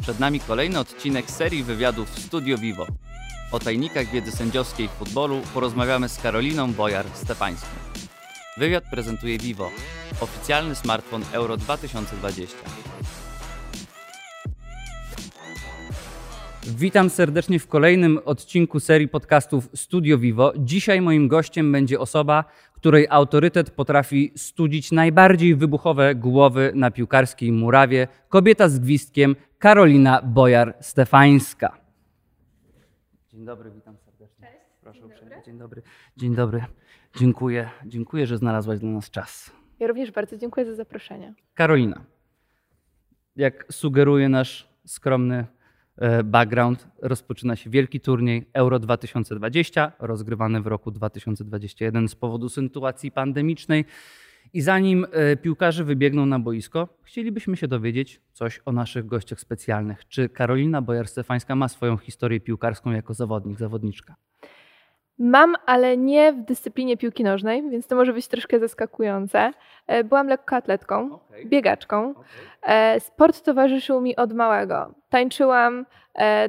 [0.00, 2.86] Przed nami kolejny odcinek serii wywiadów Studio Vivo.
[3.52, 7.66] O tajnikach wiedzy sędziowskiej w futbolu porozmawiamy z Karoliną Bojar-Stefańską.
[8.58, 9.70] Wywiad prezentuje Vivo,
[10.20, 12.56] oficjalny smartfon Euro 2020.
[16.62, 20.52] Witam serdecznie w kolejnym odcinku serii podcastów Studio Vivo.
[20.58, 28.08] Dzisiaj moim gościem będzie osoba, której autorytet potrafi studzić najbardziej wybuchowe głowy na piłkarskiej murawie.
[28.28, 31.68] Kobieta z gwizdkiem Karolina Bojar-Stefańska.
[33.28, 34.46] Dzień dobry, witam serdecznie.
[34.46, 34.58] Cześć.
[34.80, 35.42] Proszę Dzień uprzejmie.
[35.46, 35.82] Dzień dobry.
[36.16, 36.64] Dzień dobry.
[37.16, 37.70] Dziękuję.
[37.86, 39.52] Dziękuję, że znalazłaś dla nas czas.
[39.80, 41.34] Ja również bardzo dziękuję za zaproszenie.
[41.54, 42.04] Karolina,
[43.36, 45.46] jak sugeruje nasz skromny
[45.96, 53.10] e, background, rozpoczyna się wielki turniej Euro 2020, rozgrywany w roku 2021 z powodu sytuacji
[53.10, 53.84] pandemicznej.
[54.54, 60.08] I zanim e, piłkarze wybiegną na boisko, chcielibyśmy się dowiedzieć coś o naszych gościach specjalnych.
[60.08, 64.14] Czy Karolina Bojar-Stefańska ma swoją historię piłkarską jako zawodnik, zawodniczka?
[65.18, 69.52] Mam, ale nie w dyscyplinie piłki nożnej, więc to może być troszkę zaskakujące.
[69.86, 72.14] E, Byłam lekkoatletką, biegaczką.
[72.62, 74.94] E, Sport towarzyszył mi od małego.
[75.08, 75.86] Tańczyłam,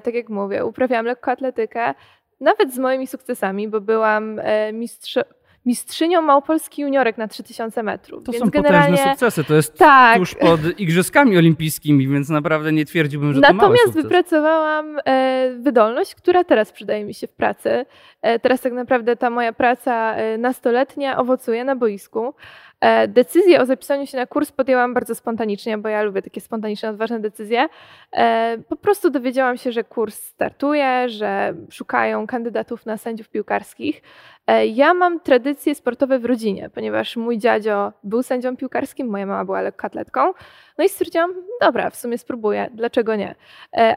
[0.04, 1.94] tak jak mówię, uprawiałam lekkoatletykę,
[2.40, 4.42] nawet z moimi sukcesami, bo byłam
[4.74, 5.18] mistrz,
[5.66, 8.24] mistrzynią Małopolski juniorek na 3000 metrów.
[8.24, 9.44] To więc są generalnie potężne sukcesy.
[9.44, 10.18] To jest tak.
[10.18, 16.16] tuż pod Igrzyskami Olimpijskimi, więc naprawdę nie twierdziłbym, że to mały Natomiast wypracowałam e, wydolność,
[16.16, 17.86] która teraz przydaje mi się w pracy.
[18.22, 22.34] E, teraz tak naprawdę ta moja praca e, nastoletnia owocuje na boisku.
[22.82, 26.90] E, decyzję o zapisaniu się na kurs podjęłam bardzo spontanicznie, bo ja lubię takie spontaniczne,
[26.90, 27.68] odważne decyzje.
[28.14, 34.02] E, po prostu dowiedziałam się, że kurs startuje, że szukają kandydatów na sędziów piłkarskich.
[34.48, 39.46] E, Ja mam tradycje sportowe w rodzinie, ponieważ mój dziadzio był sędzią piłkarskim, moja mama
[39.46, 40.34] była lekkoatletką.
[40.78, 43.36] No i stwierdziłam, dobra, w sumie spróbuję, dlaczego nie?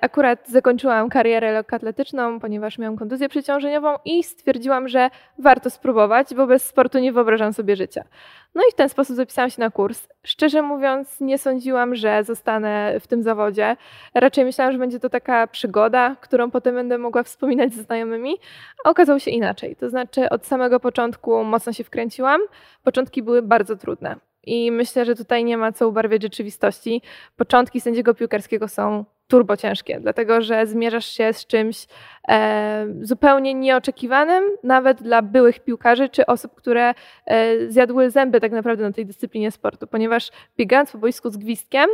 [0.00, 6.64] Akurat zakończyłam karierę lekkoatletyczną, ponieważ miałam kontuzję przeciążeniową i stwierdziłam, że warto spróbować, bo bez
[6.64, 8.04] sportu nie wyobrażam sobie życia.
[8.54, 10.08] No i w ten sposób zapisałam się na kurs.
[10.22, 13.76] Szczerze mówiąc, nie sądziłam, że zostanę w tym zawodzie.
[14.14, 18.36] Raczej myślałam, że będzie to taka przygoda, którą potem będę mogła wspominać ze znajomymi,
[18.84, 19.76] a okazało się inaczej.
[19.76, 22.40] To znaczy, od samego początku mocno się wkręciłam.
[22.82, 24.16] Początki były bardzo trudne.
[24.46, 27.02] I myślę, że tutaj nie ma co ubarwiać rzeczywistości.
[27.36, 31.86] Początki sędziego piłkarskiego są turbo ciężkie, dlatego że zmierzasz się z czymś
[32.28, 36.94] e, zupełnie nieoczekiwanym, nawet dla byłych piłkarzy czy osób, które
[37.26, 41.90] e, zjadły zęby tak naprawdę na tej dyscyplinie sportu, ponieważ biegając po boisku z gwizdkiem,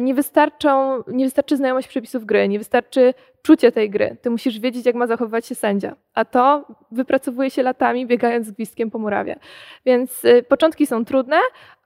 [0.00, 4.16] nie, wystarczą, nie wystarczy znajomość przepisów gry, nie wystarczy czucie tej gry.
[4.22, 8.50] Ty musisz wiedzieć, jak ma zachowywać się sędzia, a to wypracowuje się latami biegając z
[8.50, 9.36] gwizdkiem po murawie.
[9.86, 11.36] Więc y, początki są trudne,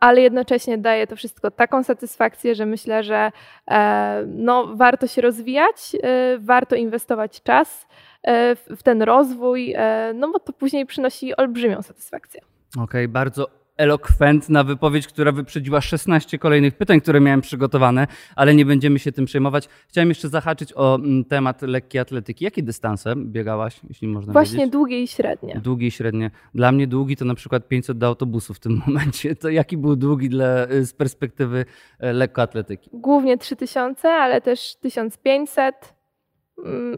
[0.00, 3.32] ale jednocześnie daje to wszystko taką satysfakcję, że myślę, że
[3.70, 7.86] e, no, warto się rozwijać, e, warto inwestować czas
[8.22, 12.40] e, w, ten rozwój, e, no bo to później przynosi olbrzymią satysfakcję.
[12.78, 18.06] Okej, bardzo elokwentna wypowiedź, która wyprzedziła 16 kolejnych pytań, które miałem przygotowane,
[18.36, 19.68] ale nie będziemy się tym przejmować.
[19.88, 22.44] Chciałem jeszcze zahaczyć o mm, temat lekkiej atletyki.
[22.44, 24.72] Jakie dystanse biegałaś, jeśli można Właśnie wiedzieć?
[24.72, 25.60] długie i średnie.
[25.64, 26.30] Długi i średnie.
[26.54, 29.34] Dla mnie długi to na przykład 500 do autobusu w tym momencie.
[29.36, 30.46] To jaki był długi dla,
[30.82, 31.64] z perspektywy
[31.98, 32.90] e, lekkoatletyki?
[32.92, 35.97] Głównie 3000, ale też 1500, mm,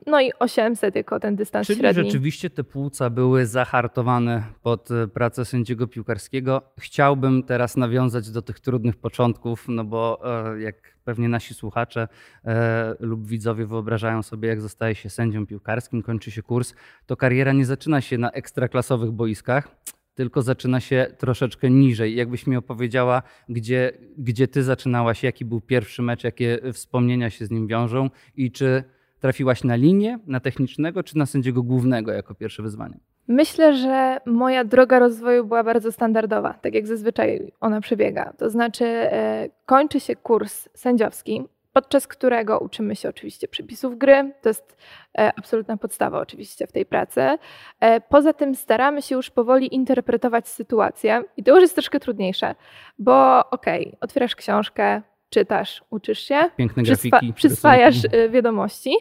[0.07, 2.05] no i 800 jako ten dystans Czyli średni.
[2.05, 6.63] rzeczywiście te płuca były zahartowane pod e, pracę sędziego piłkarskiego.
[6.79, 10.21] Chciałbym teraz nawiązać do tych trudnych początków, no bo
[10.55, 12.09] e, jak pewnie nasi słuchacze
[12.45, 16.75] e, lub widzowie wyobrażają sobie, jak zostaje się sędzią piłkarskim, kończy się kurs,
[17.07, 19.69] to kariera nie zaczyna się na ekstraklasowych boiskach,
[20.15, 22.15] tylko zaczyna się troszeczkę niżej.
[22.17, 27.51] Jakbyś mi opowiedziała, gdzie, gdzie ty zaczynałaś, jaki był pierwszy mecz, jakie wspomnienia się z
[27.51, 28.85] nim wiążą i czy
[29.21, 32.99] trafiłaś na linię, na technicznego, czy na sędziego głównego jako pierwsze wyzwanie?
[33.29, 38.33] Myślę, że moja droga rozwoju była bardzo standardowa, tak jak zazwyczaj ona przebiega.
[38.39, 41.43] To znaczy, e, kończy się kurs sędziowski,
[41.73, 44.33] podczas którego uczymy się oczywiście przepisów gry.
[44.43, 44.77] To jest
[45.19, 47.39] e, absolutna podstawa oczywiście w tej pracy.
[47.81, 52.55] E, poza tym staramy się już powoli interpretować sytuację i to już jest troszkę trudniejsze,
[52.99, 57.33] bo okej, otwierasz książkę, czytasz, uczysz się, Piękne przyswa- grafiki.
[57.33, 58.17] przyswajasz rysunki.
[58.17, 58.95] e, wiadomości,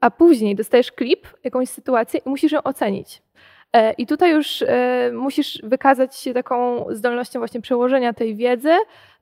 [0.00, 3.22] a później dostajesz klip, jakąś sytuację i musisz ją ocenić.
[3.72, 8.72] E, I tutaj już e, musisz wykazać się taką zdolnością właśnie przełożenia tej wiedzy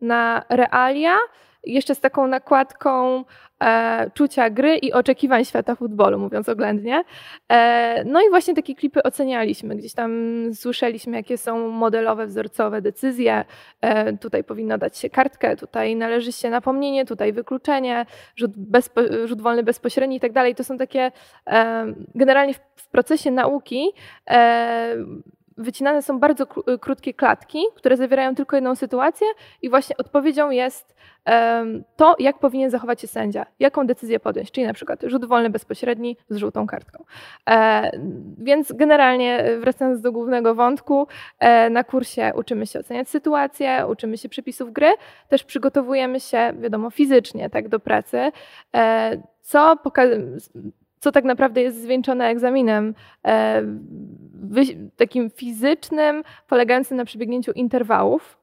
[0.01, 1.17] na realia
[1.65, 3.25] jeszcze z taką nakładką
[3.63, 7.05] e, czucia gry i oczekiwań świata futbolu, mówiąc oględnie.
[7.49, 9.77] E, no i właśnie takie klipy ocenialiśmy.
[9.77, 10.11] Gdzieś tam
[10.55, 13.45] słyszeliśmy, jakie są modelowe, wzorcowe decyzje.
[13.81, 19.43] E, tutaj powinno dać się kartkę, tutaj należy się napomnienie, tutaj wykluczenie, rzut, bezpo, rzut
[19.43, 20.55] wolny bezpośredni i tak dalej.
[20.55, 21.13] To są takie
[21.47, 23.93] e, generalnie w, w, procesie nauki
[24.31, 24.97] e,
[25.61, 26.47] wycinane są bardzo
[26.81, 29.27] krótkie klatki, które zawierają tylko jedną sytuację
[29.63, 30.95] i właśnie odpowiedzią jest
[31.97, 36.17] to, jak powinien zachować się sędzia, jaką decyzję podjąć, czyli na przykład rzut wolny bezpośredni
[36.29, 37.05] z żółtą kartką.
[37.51, 37.91] E,
[38.39, 41.07] więc generalnie wracając do głównego wątku,
[41.39, 44.93] e, na kursie uczymy się oceniać sytuację, uczymy się przepisów gry,
[45.29, 48.33] też przygotowujemy się, wiadomo, fizycznie tak do pracy,
[48.75, 49.77] e, co
[51.01, 52.95] co tak naprawdę jest zwieńczone egzaminem
[54.97, 58.39] takim fizycznym, polegającym na przebiegnięciu interwałów.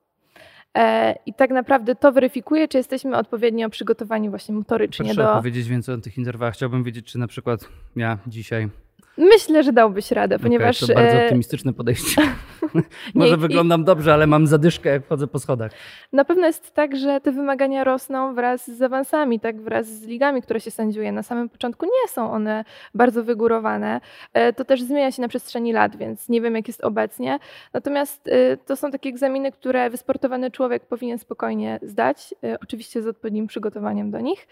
[0.78, 5.34] E, I tak naprawdę to weryfikuje, czy jesteśmy odpowiednio przygotowani właśnie motorycznie Proszę do...
[5.34, 6.54] powiedzieć więcej o tych interwałach.
[6.54, 8.70] Chciałbym wiedzieć, czy na przykład ja dzisiaj
[9.18, 10.84] Myślę, że dałbyś radę, ponieważ.
[10.84, 12.22] Okay, to bardzo e, optymistyczne podejście.
[13.14, 13.86] Może nie, wyglądam i...
[13.86, 15.72] dobrze, ale mam zadyszkę, jak chodzę po schodach.
[16.14, 20.42] Na pewno jest tak, że te wymagania rosną wraz z awansami, tak wraz z ligami,
[20.42, 21.12] które się sędziuje.
[21.12, 24.02] Na samym początku nie są one bardzo wygórowane.
[24.34, 27.40] E, to też zmienia się na przestrzeni lat, więc nie wiem, jak jest obecnie.
[27.74, 33.48] Natomiast e, to są takie egzaminy, które wysportowany człowiek powinien spokojnie zdać, oczywiście z odpowiednim
[33.48, 34.48] przygotowaniem do nich.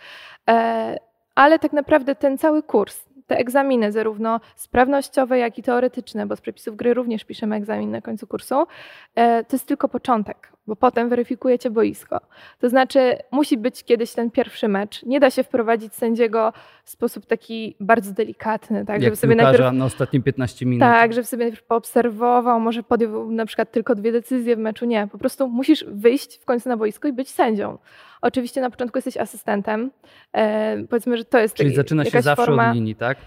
[1.35, 6.42] Ale tak naprawdę ten cały kurs, te egzaminy, zarówno sprawnościowe, jak i teoretyczne, bo z
[6.42, 8.68] przepisów gry również piszemy egzamin na końcu kursu,
[9.16, 12.19] e, to jest tylko początek, bo potem weryfikujecie boisko.
[12.59, 15.03] To znaczy, musi być kiedyś ten pierwszy mecz.
[15.03, 16.53] Nie da się wprowadzić sędziego
[16.83, 20.79] w sposób taki bardzo delikatny, tak, Jak żeby sobie najpierw na ostatnie 15 minut.
[20.79, 24.85] Tak, żeby sobie najpierw poobserwował, może podjął na przykład tylko dwie decyzje w meczu.
[24.85, 27.77] Nie, po prostu musisz wyjść w końcu na boisko i być sędzią.
[28.21, 29.91] Oczywiście na początku jesteś asystentem.
[30.33, 32.69] E, powiedzmy, że to jest Czyli zaczyna się zawsze forma...
[32.69, 33.17] od linii, tak?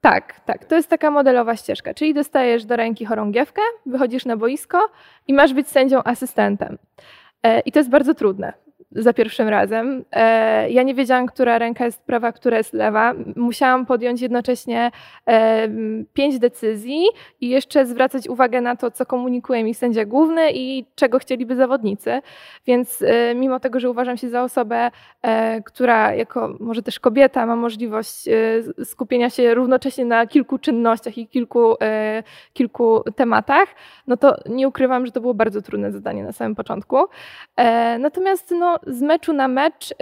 [0.00, 0.64] Tak, tak.
[0.64, 1.94] To jest taka modelowa ścieżka.
[1.94, 4.90] Czyli dostajesz do ręki chorągiewkę, wychodzisz na boisko
[5.26, 6.78] i masz być sędzią asystentem.
[7.42, 8.52] E, I to jest bardzo trudne,
[8.92, 10.04] za pierwszym razem.
[10.12, 13.14] E, ja nie wiedziałam, która ręka jest prawa, która jest lewa.
[13.36, 14.90] Musiałam podjąć jednocześnie
[15.26, 15.68] e,
[16.12, 17.06] pięć decyzji
[17.40, 22.22] i jeszcze zwracać uwagę na to, co komunikuje mi sędzia główny i czego chcieliby zawodnicy.
[22.66, 24.90] Więc e, mimo tego, że uważam się za osobę,
[25.64, 28.24] która jako może też kobieta ma możliwość
[28.84, 31.76] skupienia się równocześnie na kilku czynnościach i kilku,
[32.52, 33.68] kilku tematach,
[34.06, 36.96] no to nie ukrywam, że to było bardzo trudne zadanie na samym początku.
[37.98, 39.94] Natomiast no, z meczu na mecz y,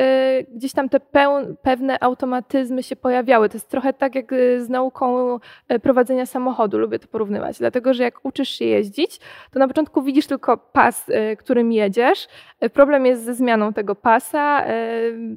[0.55, 1.01] gdzieś tam te
[1.63, 3.49] pewne automatyzmy się pojawiały.
[3.49, 5.39] To jest trochę tak jak y, z nauką
[5.73, 9.21] y, prowadzenia samochodu, lubię to porównywać, dlatego że jak uczysz się jeździć,
[9.53, 11.07] to na początku widzisz tylko pas,
[11.39, 12.29] którym jedziesz.
[12.73, 14.65] Problem jest ze zmianą tego pasa,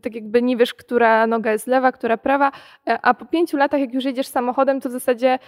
[0.01, 2.51] tak jakby nie wiesz, która noga jest lewa, która prawa,
[3.01, 5.39] a po pięciu latach, jak już jedziesz samochodem, to w zasadzie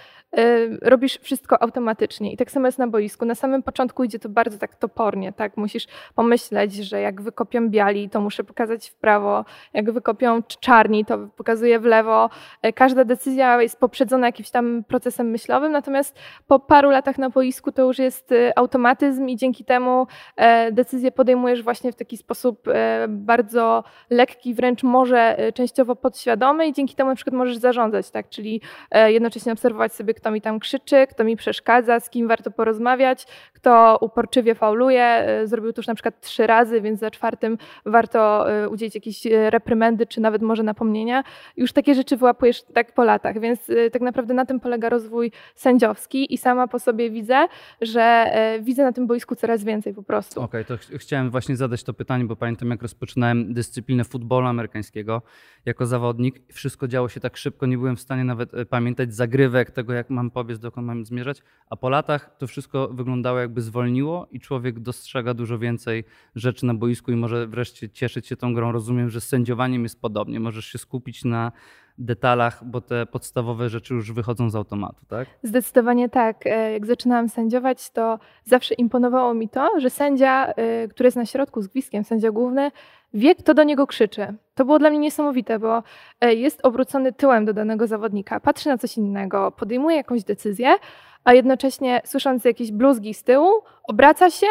[0.81, 2.33] robisz wszystko automatycznie.
[2.33, 3.25] I tak samo jest na boisku.
[3.25, 5.57] Na samym początku idzie to bardzo tak topornie, tak?
[5.57, 9.45] Musisz pomyśleć, że jak wykopią białe, biali, to muszę pokazać w prawo.
[9.74, 12.30] Jak wykopią czarni, to pokazuję w lewo.
[12.62, 17.72] E, każda decyzja jest poprzedzona jakimś tam procesem myślowym, natomiast po paru latach na boisku
[17.72, 22.68] to już jest e, automatyzm i dzięki temu e, decyzję podejmujesz właśnie w taki sposób
[23.07, 28.30] bardzo lekki, wręcz może częściowo podświadomy i dzięki temu na przykład możesz zarządzać, tak?
[28.30, 28.62] Czyli
[29.06, 33.98] jednocześnie obserwować sobie, kto mi tam krzyczy, kto mi przeszkadza, z kim warto porozmawiać, kto
[34.01, 35.27] uporczywie fauluje.
[35.44, 39.50] Zrobił to już na przykład trzy razy, więc za czwartym warto y, udzielić jakieś y,
[39.50, 41.23] reprymendy, czy nawet może napomnienia.
[41.57, 45.31] Już takie rzeczy wyłapujesz tak po latach, więc y, tak naprawdę na tym polega rozwój
[45.55, 47.48] sędziowski i sama po sobie widzę,
[47.81, 48.31] że
[48.62, 50.41] widzę na tym boisku coraz więcej po prostu.
[50.41, 54.48] Okej, okay, to ch chciałem właśnie zadać to pytanie, bo pamiętam jak rozpoczynałem dyscyplinę futbolu
[54.48, 55.22] amerykańskiego
[55.65, 56.41] jako zawodnik.
[56.53, 60.31] Wszystko działo się tak szybko, nie byłem w stanie nawet pamiętać zagrywek, tego jak mam
[60.31, 65.34] pobiec, dokąd mam zmierzać, a po latach to wszystko wyglądało jakby zwolniło i człowiek dostrzega
[65.34, 66.03] dużo więcej
[66.36, 68.72] rzeczy na boisku i może wreszcie wreszcie cieszyć się tą grą.
[68.72, 70.39] Rozumiem, że z sędziowaniem jest podobnie.
[70.39, 71.51] Możesz się skupić na
[71.98, 75.27] detalach, bo te podstawowe rzeczy już wychodzą z automatu, tak?
[75.44, 76.48] Zdecydowanie tak.
[76.48, 81.25] E, jak zaczynałam sędziować, to zawsze imponowało mi to, że sędzia, e, który jest na
[81.25, 82.72] środku z gwizdkiem, sędzia główny,
[83.13, 84.34] wie, kto do niego krzyczy.
[84.56, 85.84] To było dla mnie niesamowite, bo
[86.22, 90.75] e, jest obrócony tyłem do danego zawodnika, patrzy na coś innego, podejmuje jakąś decyzję,
[91.24, 93.50] a jednocześnie słysząc jakieś bluzgi z tyłu,
[93.84, 94.48] obraca się,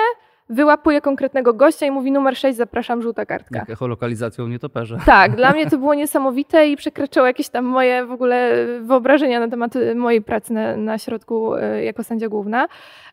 [0.51, 3.59] wyłapuje konkretnego gościa i mówi numer 6, zapraszam, żółta kartka.
[3.59, 4.99] Jak echolokalizacją nie toperze.
[5.07, 9.49] Tak, dla mnie to było niesamowite i przekraczało jakieś tam moje w ogóle wyobrażenia na
[9.49, 12.69] temat mojej pracy na, na środku e, jako sędzia główna.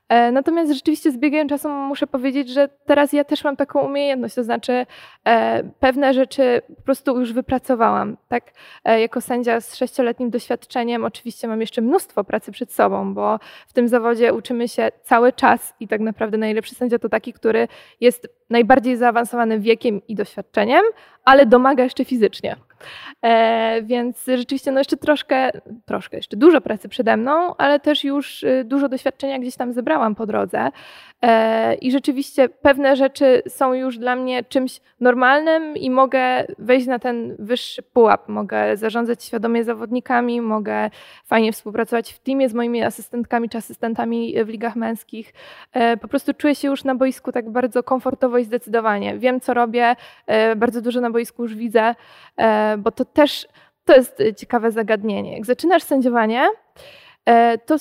[0.09, 4.35] E, natomiast rzeczywiście z biegiem czasu muszę powiedzieć, że teraz ja też mam taką umiejętność,
[4.35, 4.85] to znaczy
[5.27, 8.17] e, pewne rzeczy po prostu już wypracowałam.
[8.27, 8.43] Tak,
[8.85, 13.73] e, jako sędzia z sześcioletnim doświadczeniem oczywiście mam jeszcze mnóstwo pracy przed sobą, bo w
[13.73, 17.67] tym zawodzie uczymy się cały czas i tak naprawdę najlepszy sędzia to taki, który
[18.01, 20.83] jest najbardziej zaawansowany wiekiem i doświadczeniem,
[21.27, 22.55] ale domaga jeszcze fizycznie.
[23.21, 25.51] E, więc rzeczywiście no jeszcze troszkę,
[25.85, 30.15] troszkę, jeszcze dużo pracy przede mną, ale też już y, dużo doświadczenia gdzieś tam zebrałam
[30.15, 30.71] po drodze.
[31.21, 36.99] E, I rzeczywiście pewne rzeczy są już dla mnie czymś normalnym i mogę wejść na
[36.99, 38.29] ten wyższy pułap.
[38.29, 40.89] Mogę zarządzać świadomie zawodnikami, mogę
[41.25, 45.33] fajnie współpracować w teamie z moimi asystentkami czy asystentami w ligach męskich.
[45.73, 49.17] E, po prostu czuję się już na boisku tak bardzo komfortowo i zdecydowanie.
[49.17, 49.95] Wiem, co robię,
[50.27, 51.95] e, bardzo dużo na boisku już widzę,
[52.77, 53.47] bo to też
[53.85, 55.33] to jest ciekawe zagadnienie.
[55.33, 56.49] Jak zaczynasz sędziowanie,
[57.27, 57.75] E, to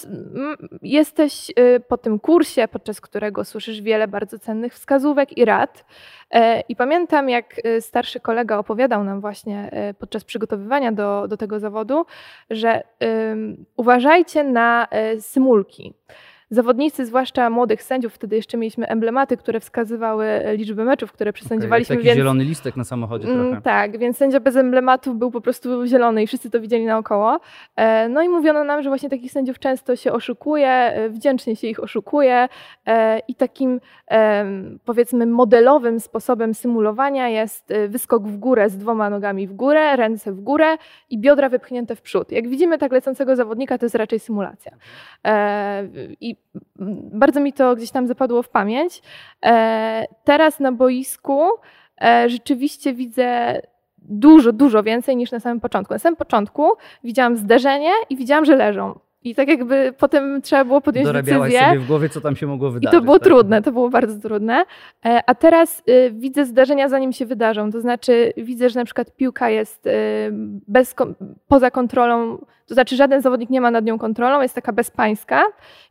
[0.83, 1.53] jesteś
[1.89, 5.85] po tym kursie, podczas którego słyszysz wiele bardzo cennych wskazówek i rad.
[6.31, 11.61] E, I pamiętam, jak starszy kolega opowiadał nam właśnie e, podczas przygotowywania do, do tego
[11.61, 12.07] zawodu,
[12.51, 14.89] że um, uważajcie na
[15.21, 15.95] symulki.
[16.51, 20.27] Zawodnicy, zwłaszcza młodych sędziów, wtedy jeszcze mieliśmy emblematy, które wskazywały
[20.57, 21.95] liczbę meczów, które przesędziowaliśmy.
[21.95, 22.19] Okay, taki więc...
[22.19, 23.63] zielony listek na samochodzie mm, trochę.
[23.63, 27.41] Tak, więc sędzia bez emblematów był po prostu zielony i wszyscy to widzieli naokoło.
[27.77, 31.67] E, no i mówiono nam, że właśnie takich sędziów często się oszukuje, e, wdzięcznie się
[31.67, 32.49] ich oszukuje
[32.87, 33.81] e, i takim
[34.85, 40.41] powiedzmy modelowym sposobem symulowania jest wyskok w górę z dwoma nogami w górę, ręce w
[40.41, 40.77] górę
[41.11, 42.33] i biodra wypchnięte w przód.
[42.33, 44.73] Jak widzimy tak lecącego zawodnika, to jest raczej symulacja.
[46.21, 46.36] I
[47.13, 49.03] bardzo mi to gdzieś tam zapadło w pamięć.
[49.45, 51.49] E, teraz na boisku
[52.01, 53.61] e, rzeczywiście widzę
[53.99, 55.95] dużo, dużo więcej niż na samym początku.
[55.95, 56.73] Na samym początku
[57.05, 58.99] widziałam zderzenie i widziałam, że leżą.
[59.27, 61.69] I tak jakby potem trzeba było podjąć Dorabiałaś decyzję.
[61.69, 62.95] sobie w głowie, co tam się mogło wydarzyć.
[62.95, 63.29] I to było tak?
[63.29, 64.65] trudne, to było bardzo trudne.
[65.07, 67.73] E, a teraz y, widzę zdarzenia, zanim się wydarzą.
[67.73, 69.91] To znaczy widzę, że na przykład piłka jest y,
[70.69, 70.95] bez,
[71.49, 75.43] poza kontrolą to znaczy żaden zawodnik nie ma nad nią kontrolą, jest taka bezpańska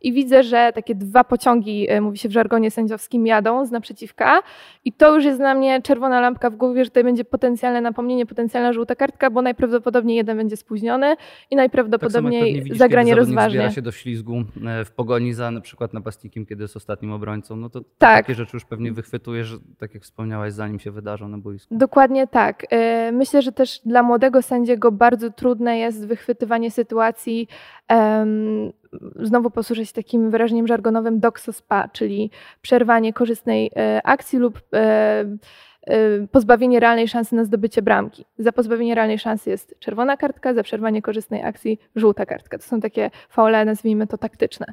[0.01, 4.39] i widzę, że takie dwa pociągi, e, mówi się w żargonie sędziowskim, jadą z naprzeciwka
[4.85, 8.25] i to już jest dla mnie czerwona lampka w głowie, że tutaj będzie potencjalne napomnienie,
[8.25, 11.15] potencjalna żółta kartka, bo najprawdopodobniej jeden będzie spóźniony
[11.51, 13.59] i najprawdopodobniej tak zagranie rozważnie.
[13.59, 17.55] zbiera się do ślizgu e, w pogoni za na przykład napastnikiem, kiedy jest ostatnim obrońcą,
[17.55, 18.25] no to, tak.
[18.25, 21.77] takie rzeczy już pewnie wychwytujesz, tak jak wspomniałaś, zanim się wydarzą na boisku.
[21.77, 22.65] Dokładnie tak.
[22.69, 27.47] E, myślę, że też dla młodego sędziego bardzo trudne jest wychwytywanie sytuacji,
[29.19, 34.61] znowu posłużę się takim wyrażeniem żargonowym doxospa, czyli przerwanie korzystnej e, akcji lub
[36.31, 38.25] pozbawienie realnej szansy na zdobycie bramki.
[38.37, 42.57] Za pozbawienie realnej szansy jest czerwona kartka, za przerwanie korzystnej akcji żółta kartka.
[42.57, 44.65] To są takie faule, nazwijmy to taktyczne.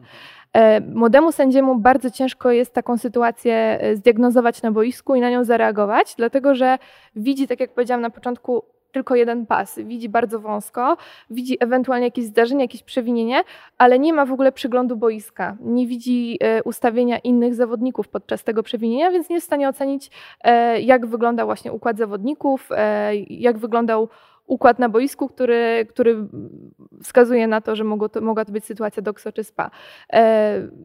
[0.95, 6.55] Młodemu sędziemu bardzo ciężko jest taką sytuację zdiagnozować na boisku i na nią zareagować, dlatego
[6.55, 6.79] że
[7.17, 10.97] widzi, tak jak powiedziałam na początku, tylko jeden pas, widzi bardzo wąsko,
[11.31, 13.43] widzi ewentualnie jakieś zdarzenie, jakieś przewinienie,
[13.79, 18.63] ale nie ma w ogóle przeglądu boiska, nie widzi e, ustawienia innych zawodników podczas tego
[18.63, 20.11] przewinienia, więc nie jest w stanie ocenić,
[20.45, 24.09] e, jak wygląda właśnie układ zawodników, e, jak wyglądał
[24.47, 26.17] układ na boisku, który, który
[27.03, 29.71] wskazuje na to, że mogło to, mogła to być sytuacja dokso czy spa.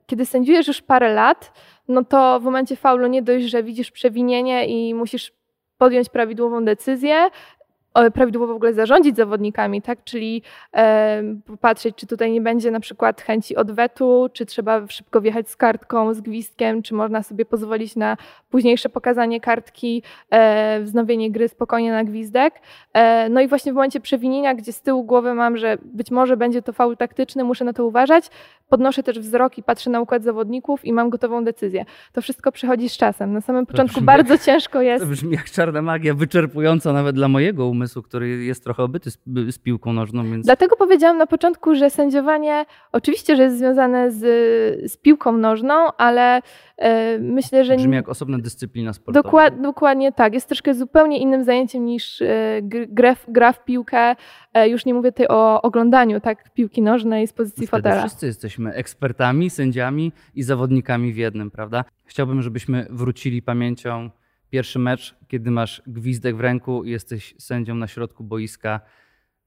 [0.05, 1.51] Kiedy sędziujesz już parę lat,
[1.87, 5.33] no to w momencie faulu nie dość, że widzisz przewinienie i musisz
[5.77, 7.29] podjąć prawidłową decyzję,
[8.13, 10.03] prawidłowo w ogóle zarządzić zawodnikami, tak?
[10.03, 10.41] Czyli
[10.73, 15.55] e, popatrzeć, czy tutaj nie będzie na przykład chęci odwetu, czy trzeba szybko wjechać z
[15.55, 18.17] kartką, z gwizdkiem, czy można sobie pozwolić na
[18.49, 22.53] późniejsze pokazanie kartki, e, wznowienie gry spokojnie na gwizdek.
[22.93, 26.37] E, no i właśnie w momencie przewinienia, gdzie z tyłu głowy mam, że być może
[26.37, 28.29] będzie to faul taktyczny, muszę na to uważać,
[28.69, 31.85] podnoszę też wzrok i patrzę na układ zawodników i mam gotową decyzję.
[32.13, 33.33] To wszystko przychodzi z czasem.
[33.33, 35.03] Na samym początku bardzo jak, ciężko jest.
[35.03, 39.19] To brzmi jak czarna magia, wyczerpująca nawet dla mojego umysłu, który jest trochę obyty z,
[39.49, 40.23] z piłką nożną.
[40.23, 40.45] Więc...
[40.45, 44.21] Dlatego powiedziałam na początku, że sędziowanie oczywiście, że jest związane z,
[44.91, 46.41] z piłką nożną, ale
[46.77, 47.75] e, myślę, że...
[47.75, 49.23] Brzmi jak osobna dyscyplina sportowa.
[49.23, 50.33] Dokład, dokładnie tak.
[50.33, 54.15] Jest troszkę zupełnie innym zajęciem niż e, gra, gra w piłkę.
[54.53, 58.01] E, już nie mówię tutaj o oglądaniu tak, piłki nożnej z pozycji Wtedy fotela.
[58.01, 61.85] Wszyscy jesteśmy ekspertami, sędziami i zawodnikami w jednym, prawda?
[62.05, 64.09] Chciałbym, żebyśmy wrócili pamięcią
[64.49, 68.79] pierwszy mecz, kiedy masz gwizdek w ręku i jesteś sędzią na środku boiska.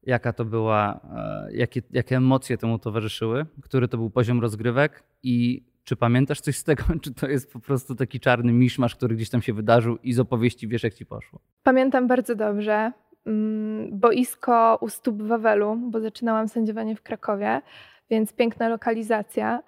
[0.03, 5.65] Jaka to była, e, jakie, jakie emocje temu towarzyszyły, który to był poziom rozgrywek i
[5.85, 9.31] Czy pamiętasz coś z tego, czy to jest po prostu taki czarny miszmasz, który gdzieś
[9.31, 11.41] tam się wydarzył i z opowieści wiesz, jak ci poszło?
[11.63, 12.93] Pamiętam bardzo dobrze.
[13.27, 17.63] Mm, boisko u stóp Wawelu, bo zaczynałam sędziowanie w Krakowie,
[18.11, 19.63] więc piękna lokalizacja.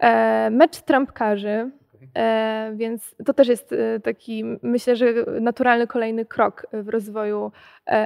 [0.00, 1.70] E, mecz trampkarzy,
[2.14, 5.06] e, więc to też jest e, taki, myślę, że
[5.40, 7.52] naturalny kolejny krok w rozwoju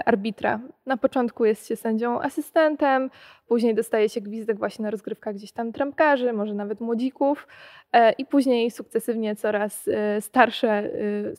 [0.07, 0.61] arbitra.
[0.87, 3.11] Na początku jest się sędzią asystentem,
[3.49, 7.47] później dostaje się gwizdek właśnie na rozgrywkach gdzieś tam trampkarzy, może nawet młodzików
[8.19, 9.89] i później sukcesywnie coraz
[10.21, 10.91] starsze,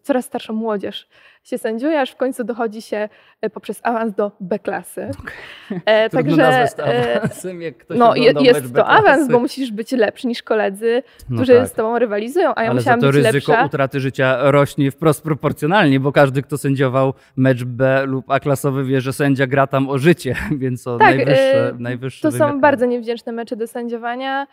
[0.03, 1.09] coraz starszą młodzież
[1.47, 3.09] się sędziuje, aż w końcu dochodzi się
[3.41, 5.09] e, poprzez awans do B-klasy.
[5.19, 5.81] Okay.
[5.85, 10.43] E, także e, awansem, jak ktoś no, jest to awans, bo musisz być lepszy niż
[10.43, 11.69] koledzy, no którzy no tak.
[11.69, 13.65] z tobą rywalizują, a ja Ale musiałam to być ryzyko lepsza.
[13.65, 19.13] utraty życia rośnie wprost proporcjonalnie, bo każdy, kto sędziował mecz B lub A-klasowy wie, że
[19.13, 23.31] sędzia gra tam o życie, więc to tak, najwyższe, yy, najwyższe To są bardzo niewdzięczne
[23.31, 24.47] mecze do sędziowania.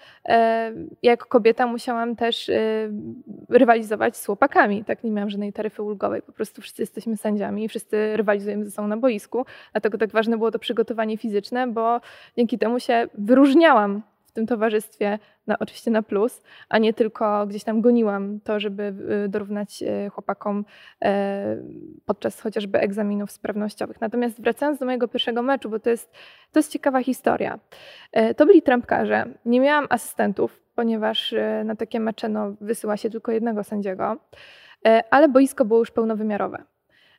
[1.03, 2.51] Jako kobieta musiałam też
[3.49, 4.85] rywalizować z chłopakami.
[4.85, 6.23] Tak nie miałam żadnej taryfy ulgowej.
[6.23, 9.47] Po prostu wszyscy jesteśmy sędziami i wszyscy rywalizujemy ze sobą na boisku.
[9.73, 12.01] Dlatego tak ważne było to przygotowanie fizyczne, bo
[12.37, 17.65] dzięki temu się wyróżniałam w tym towarzystwie, na, oczywiście na plus, a nie tylko gdzieś
[17.65, 20.65] tam goniłam to, żeby y, dorównać y, chłopakom
[22.07, 24.01] podczas chociażby egzaminów sprawnościowych.
[24.01, 26.13] Natomiast wracając do mojego pierwszego meczu, bo to jest,
[26.53, 27.59] to jest ciekawa historia.
[28.37, 29.25] To byli trampkarze.
[29.45, 34.17] Nie miałam asystentów, ponieważ e, na takie mecze no, wysyła się tylko jednego sędziego,
[35.11, 36.63] ale boisko było już pełnowymiarowe.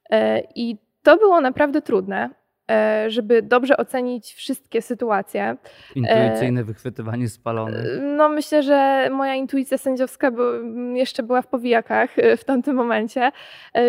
[0.09, 2.29] E, I to było naprawdę trudne, e,
[3.07, 5.57] żeby dobrze ocenić wszystkie sytuacje.
[5.95, 7.85] Intuicyjne wychwytywanie spalonych.
[7.85, 10.31] E, no myślę, że moja intuicja sędziowska
[10.93, 13.31] jeszcze była w powijakach w tamtym momencie,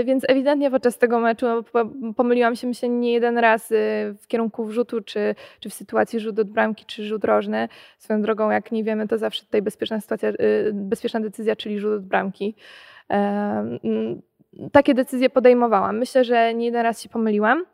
[0.04, 1.62] więc ewidentnie podczas tego meczu no,
[2.16, 3.68] pomyliłam się myślę nie jeden raz
[4.20, 7.68] w kierunku wrzutu, czy, czy w sytuacji rzut od bramki, czy rzut rożny.
[7.98, 10.32] Swoją drogą, jak nie wiemy, to zawsze tutaj bezpieczna sytuacja,
[10.72, 12.54] bezpieczna decyzja, czyli rzut od bramki
[14.72, 15.98] takie decyzje podejmowałam.
[15.98, 17.64] Myślę, że nie jeden raz się pomyliłam.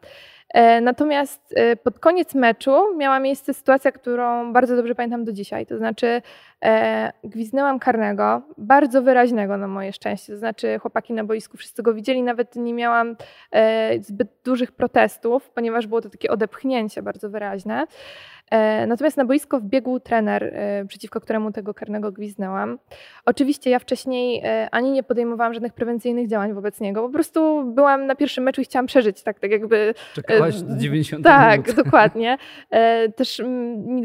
[0.52, 5.66] E, natomiast e, pod koniec meczu miała miejsce sytuacja, którą bardzo dobrze pamiętam do dzisiaj.
[5.66, 6.23] To znaczy,
[6.64, 10.32] e, gwiznęłam karnego, bardzo wyraźnego na moje szczęście.
[10.32, 13.16] To znaczy, chłopaki na boisku wszyscy go widzieli, nawet nie miałam
[14.00, 17.87] zbyt dużych protestów, ponieważ było to takie odepchnięcie bardzo wyraźne.
[18.87, 20.54] Natomiast na boisko wbiegł trener,
[20.88, 22.78] przeciwko któremu tego karnego gwiznęłam.
[23.26, 28.14] Oczywiście ja wcześniej ani nie podejmowałam żadnych prewencyjnych działań wobec niego, po prostu byłam na
[28.14, 29.94] pierwszym meczu i chciałam przeżyć, tak, tak jakby...
[30.50, 31.84] Czekałaś 90 Tak, minut.
[31.84, 32.38] dokładnie.
[33.16, 33.42] Też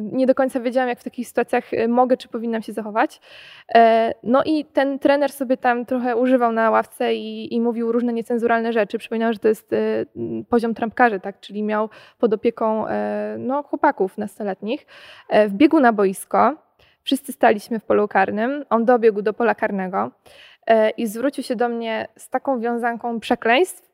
[0.01, 3.21] nie do końca wiedziałam, jak w takich sytuacjach mogę, czy powinnam się zachować.
[4.23, 8.73] No i ten trener sobie tam trochę używał na ławce i, i mówił różne niecenzuralne
[8.73, 8.97] rzeczy.
[8.97, 9.71] Przypominam, że to jest
[10.49, 12.85] poziom trampkarzy, tak, czyli miał pod opieką
[13.37, 14.85] no, chłopaków na nastoletnich,
[15.29, 16.55] e, wbiegł na boisko.
[17.03, 18.65] Wszyscy staliśmy w polu karnym.
[18.69, 20.11] On dobiegł do pola karnego
[20.67, 23.86] e, i zwrócił się do mnie z taką wiązanką przekleństw, e,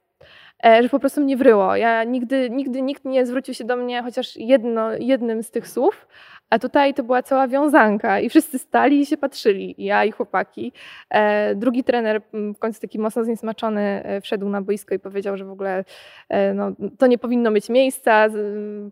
[0.64, 1.76] że po prostu mnie wryło.
[1.76, 6.08] Ja nigdy, nigdy nikt nie zwrócił się do mnie chociaż jedno, jednym z tych słów,
[6.50, 10.72] a tutaj to była cała wiązanka i wszyscy stali i się patrzyli, ja i chłopaki.
[11.56, 15.86] drugi trener, w końcu taki mocno zniesmaczony, wszedł na boisko i powiedział, że w ogóle
[16.56, 18.28] no, to nie powinno mieć miejsca,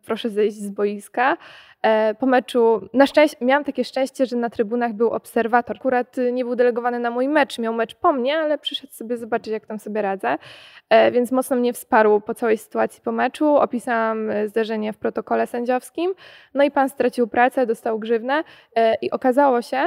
[0.06, 1.38] proszę zejść z boiska.
[1.82, 5.78] E, po meczu, na szczęście, miałam takie szczęście, że na trybunach był obserwator.
[5.78, 9.18] Akurat y, nie był delegowany na mój mecz, miał mecz po mnie, ale przyszedł sobie
[9.18, 10.38] zobaczyć, jak tam sobie radzę.
[10.90, 13.56] E, więc mocno mnie wsparł po całej sytuacji po meczu.
[13.56, 16.14] Opisałam y, zdarzenie w protokole sędziowskim.
[16.54, 18.44] No i pan stracił pracę, dostał grzywnę
[18.76, 19.84] e, i okazało się,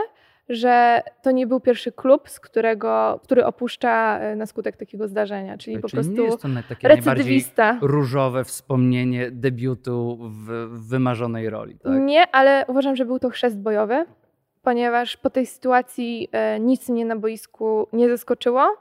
[0.48, 5.59] że to nie był pierwszy klub, z którego, który opuszcza e, na skutek takiego zdarzenia.
[5.59, 7.78] Czyli, po prostu nie jest to takie recydywista.
[7.83, 11.78] różowe wspomnienie debiutu w wymarzonej roli.
[11.78, 12.02] Tak?
[12.02, 14.04] Nie, ale uważam, że był to chrzest bojowy,
[14.62, 18.76] ponieważ po tej sytuacji e, nic mnie na boisku nie zaskoczyło.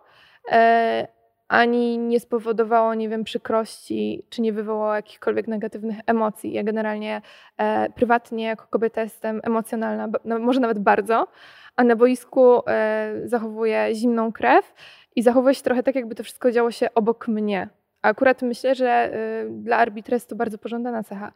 [1.53, 6.53] Ani nie spowodowało, nie wiem, przykrości, czy nie wywołało jakichkolwiek negatywnych emocji.
[6.53, 7.21] Ja generalnie
[7.57, 11.27] e, prywatnie jako kobieta jestem emocjonalna, no, może nawet bardzo,
[11.75, 14.73] a na boisku e, zachowuję zimną krew
[15.15, 17.69] i zachowuję się trochę tak, jakby to wszystko działo się obok mnie.
[18.01, 21.31] A akurat myślę, że e, dla arbitra jest to bardzo pożądana cecha,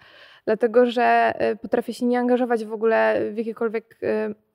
[0.45, 4.46] dlatego że e, potrafię się nie angażować w ogóle w jakiekolwiek E,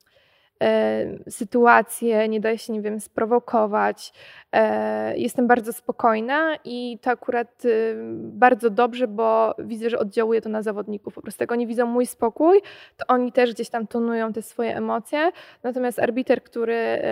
[1.29, 4.13] sytuacje, nie daje się, nie wiem, sprowokować.
[4.53, 10.49] E, jestem bardzo spokojna i to akurat y, bardzo dobrze, bo widzę, że oddziałuje to
[10.49, 11.15] na zawodników.
[11.15, 12.61] Po prostu jak oni widzą mój spokój,
[12.97, 15.33] to oni też gdzieś tam tonują te swoje emocje.
[15.63, 17.03] Natomiast arbiter, który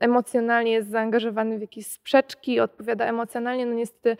[0.00, 4.16] emocjonalnie jest zaangażowany w jakieś sprzeczki, odpowiada emocjonalnie, no niestety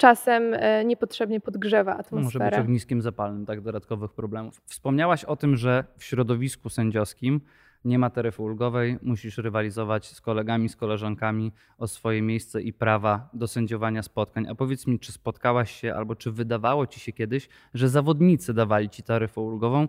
[0.00, 2.44] czasem e, niepotrzebnie podgrzewa atmosferę.
[2.44, 4.60] Może być ogniskiem zapalnym tak dodatkowych problemów.
[4.64, 7.40] Wspomniałaś o tym, że w środowisku sędziowskim
[7.84, 13.28] nie ma taryfy ulgowej, musisz rywalizować z kolegami, z koleżankami o swoje miejsce i prawa
[13.32, 14.46] do sędziowania spotkań.
[14.48, 18.88] A powiedz mi, czy spotkałaś się albo czy wydawało ci się kiedyś, że zawodnicy dawali
[18.88, 19.86] ci taryfę ulgową e,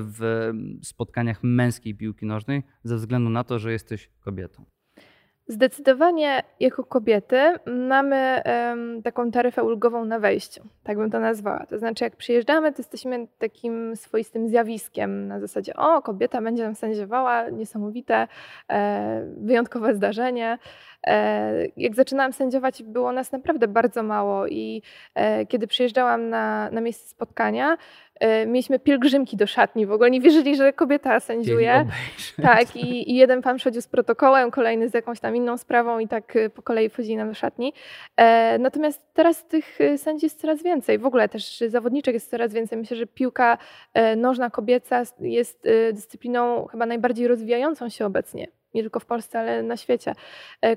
[0.00, 0.50] w
[0.82, 4.75] spotkaniach męskiej piłki nożnej ze względu na to, że jesteś kobietą?
[5.48, 11.66] Zdecydowanie jako kobiety mamy um, taką taryfę ulgową na wejściu, tak bym to nazwała.
[11.66, 16.74] To znaczy, jak przyjeżdżamy, to jesteśmy takim swoistym zjawiskiem na zasadzie: o, kobieta będzie nam
[16.74, 18.28] sędziowała, niesamowite,
[18.70, 20.58] e, wyjątkowe zdarzenie.
[21.06, 24.82] E, jak zaczynałam sędziować, było nas naprawdę bardzo mało, i
[25.14, 27.76] e, kiedy przyjeżdżałam na, na miejsce spotkania,
[28.46, 29.86] mieliśmy pielgrzymki do szatni.
[29.86, 31.86] W ogóle nie wierzyli, że kobieta sędziuje.
[32.42, 36.08] Tak, i, i, jeden pan przychodził z protokołem, kolejny z jakąś tam inną sprawą i
[36.08, 37.72] tak e, po kolei wchodzili nam do szatni.
[38.16, 40.98] E, natomiast teraz tych sędzi jest coraz więcej.
[40.98, 42.78] W ogóle też zawodniczek jest coraz więcej.
[42.78, 43.58] Myślę, że piłka
[44.16, 49.76] nożna kobieca jest dyscypliną chyba najbardziej rozwijającą się obecnie nie tylko w Polsce, ale na
[49.76, 50.14] świecie.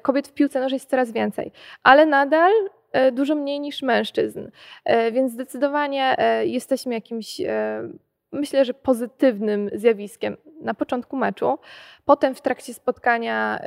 [0.01, 1.51] Kobiet w piłce nożnej jest coraz więcej,
[1.83, 2.78] ale nadal E,
[3.11, 4.47] dużo mniej niż mężczyzn.
[4.85, 7.41] E, więc zdecydowanie e, jesteśmy jakimś,
[8.31, 11.57] myślę, że pozytywnym zjawiskiem na początku meczu.
[12.05, 13.59] Potem w trakcie spotkania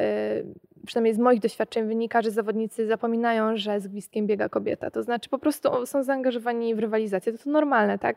[0.86, 4.90] przynajmniej z moich doświadczeń wynika, że zawodnicy zapominają, że z gwizdkiem biega kobieta.
[4.90, 7.32] To znaczy po prostu są zaangażowani w rywalizację.
[7.32, 8.16] To, to normalne, tak?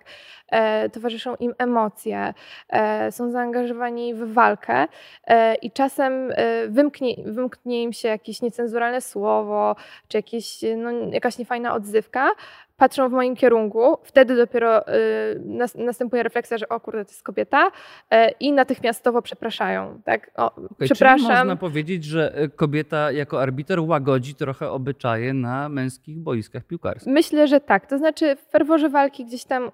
[0.49, 2.33] E, towarzyszą im emocje,
[2.69, 4.87] e, są zaangażowani w walkę
[5.27, 6.33] e, i czasem
[6.67, 9.75] wymknie, wymknie im się jakieś niecenzuralne słowo,
[10.07, 12.29] czy jakieś, no, jakaś niefajna odzywka,
[12.77, 17.67] patrzą w moim kierunku, wtedy dopiero y, następuje refleksja, że o kurde, to jest kobieta
[17.67, 20.01] y, i natychmiastowo przepraszają.
[20.05, 20.31] Tak?
[20.35, 21.27] O, okay, przepraszam.
[21.27, 27.13] Czyli można powiedzieć, że y, kobieta jako arbiter łagodzi trochę obyczaje na męskich boiskach piłkarskich.
[27.13, 27.85] Myślę, że tak.
[27.85, 29.71] To znaczy w ferworze walki gdzieś tam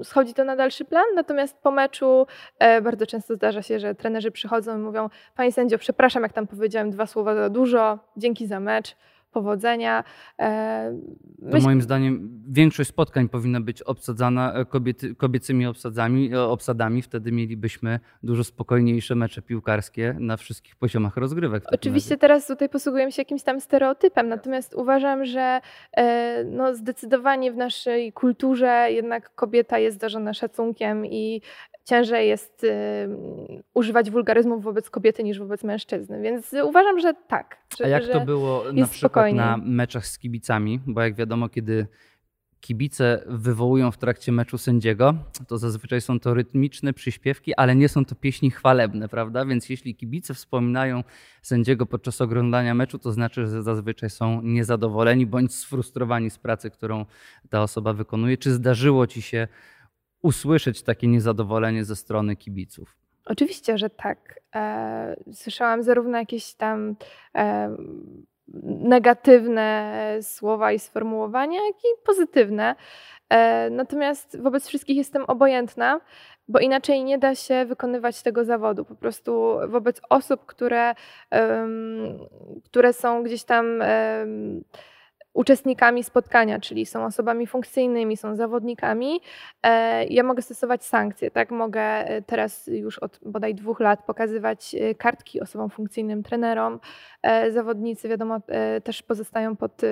[0.00, 2.26] y, schodzi to na dalszy plan, natomiast po meczu
[2.78, 6.46] y, bardzo często zdarza się, że trenerzy przychodzą i mówią Panie sędzio, przepraszam, jak tam
[6.46, 8.96] powiedziałem dwa słowa za dużo, dzięki za mecz
[9.30, 10.04] powodzenia.
[10.38, 10.98] E,
[11.50, 17.32] to moim zdaniem większość spotkań powinna być obsadzana e, kobiety, kobiecymi obsadzami, e, obsadami, wtedy
[17.32, 21.64] mielibyśmy dużo spokojniejsze mecze piłkarskie na wszystkich poziomach rozgrywek.
[21.72, 22.20] Oczywiście razie.
[22.20, 25.60] teraz tutaj posługujemy się jakimś tam stereotypem, natomiast uważam, że
[26.44, 31.42] no, zdecydowanie w naszej kulturze jednak kobieta jest darzona szacunkiem i
[31.90, 32.68] ciężej jest y,
[33.74, 36.20] używać wulgaryzmów wobec kobiety niż wobec mężczyzny.
[36.20, 37.56] Więc uważam, że tak.
[37.78, 39.40] Że, A jak to było na przykład spokojnie.
[39.40, 40.80] na meczach z kibicami?
[40.86, 41.86] Bo jak wiadomo, kiedy
[42.60, 45.14] kibice wywołują w trakcie meczu sędziego,
[45.48, 49.44] to zazwyczaj są to rytmiczne przyśpiewki, ale nie są to pieśni chwalebne, prawda?
[49.44, 51.04] Więc jeśli kibice wspominają
[51.42, 57.06] sędziego podczas oglądania meczu, to znaczy, że zazwyczaj są niezadowoleni bądź sfrustrowani z pracy, którą
[57.50, 58.36] ta osoba wykonuje.
[58.36, 59.48] Czy zdarzyło ci się
[60.22, 62.96] usłyszeć takie niezadowolenie ze strony kibiców?
[63.24, 64.40] Oczywiście, że tak.
[64.54, 66.96] E, słyszałam zarówno jakieś tam
[67.34, 67.76] e,
[68.64, 72.74] negatywne słowa i sformułowania, jak i pozytywne.
[73.30, 76.00] E, natomiast wobec wszystkich jestem obojętna,
[76.48, 78.84] bo inaczej nie da się wykonywać tego zawodu.
[78.84, 80.94] Po prostu wobec osób, które,
[82.64, 83.82] które są gdzieś tam
[85.32, 89.20] uczestnikami spotkania, czyli są osobami funkcyjnymi, są zawodnikami,
[89.62, 91.30] e, ja mogę stosować sankcje.
[91.30, 96.80] Tak, mogę e, teraz już od bodaj dwóch lat pokazywać kartki osobom funkcyjnym, trenerom.
[97.50, 98.40] Zawodnicy, wiadomo,
[98.84, 99.82] też pozostają pod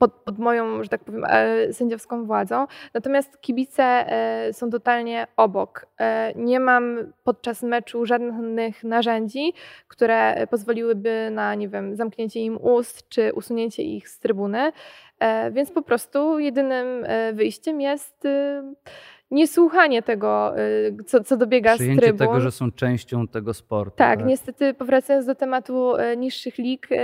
[0.00, 2.66] pod, pod, moją, że tak powiem, e, sędziowską władzą.
[2.94, 5.86] Natomiast kibice e, są totalnie obok.
[6.00, 9.52] E, nie mam podczas meczu żadnych narzędzi,
[9.88, 14.72] które pozwoliłyby na, nie wiem, zamknięcie im ust czy usunięcie ich z trybuny.
[15.52, 18.28] Więc po prostu jedynym wyjściem jest
[19.30, 22.18] niesłuchanie tego, y, co, co dobiega Przyjęcie z trybun.
[22.18, 23.96] tego, że są częścią tego sportu.
[23.96, 26.96] Tak, tak, niestety powracając do tematu y, niższych lig, y,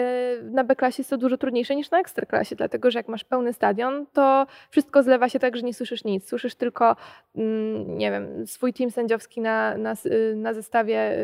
[0.42, 4.06] na B-klasie jest to dużo trudniejsze niż na ekstraklasie, dlatego że jak masz pełny stadion,
[4.12, 6.28] to wszystko zlewa się tak, że nie słyszysz nic.
[6.28, 6.96] Słyszysz tylko,
[7.36, 9.94] mm, nie wiem, swój team sędziowski na, na,
[10.36, 11.16] na zestawie,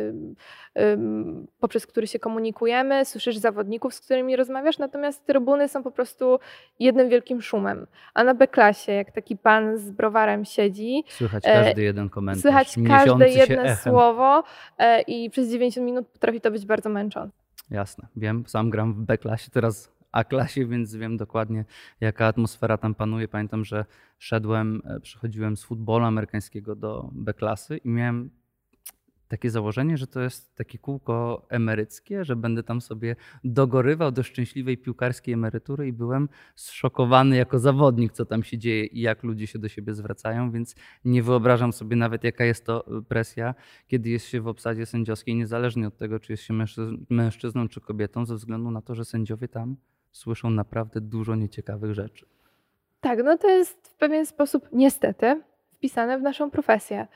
[1.60, 6.38] poprzez który się komunikujemy, słyszysz zawodników, z którymi rozmawiasz, natomiast trybuny są po prostu
[6.80, 7.86] jednym wielkim szumem.
[8.14, 12.42] A na B-klasie, jak taki pan z browarem siedzi, Słychać każdy jeden komentarz.
[12.42, 14.44] Słychać każde jedno słowo
[14.78, 17.36] e, i przez 90 minut potrafi to być bardzo męczące.
[17.70, 21.64] Jasne, wiem, sam gram w B-klasie, teraz A-klasie, więc wiem dokładnie,
[22.00, 23.28] jaka atmosfera tam panuje.
[23.28, 23.84] Pamiętam, że
[24.18, 28.30] szedłem, e, przechodziłem z futbolu amerykańskiego do B-klasy i miałem
[29.32, 34.78] takie założenie, że to jest takie kółko emeryckie, że będę tam sobie dogorywał do szczęśliwej
[34.78, 39.58] piłkarskiej emerytury i byłem zszokowany jako zawodnik, co tam się dzieje i jak ludzie się
[39.58, 43.54] do siebie zwracają, więc nie wyobrażam sobie nawet, jaka jest to presja,
[43.86, 46.54] kiedy jest się w obsadzie sędziowskiej, niezależnie od tego, czy jest się
[47.10, 49.76] mężczyzną czy kobietą, ze względu na to, że sędziowie tam
[50.10, 52.26] słyszą naprawdę dużo nieciekawych rzeczy.
[53.00, 55.42] Tak, no to jest w pewien sposób niestety
[55.72, 57.06] wpisane w naszą profesję.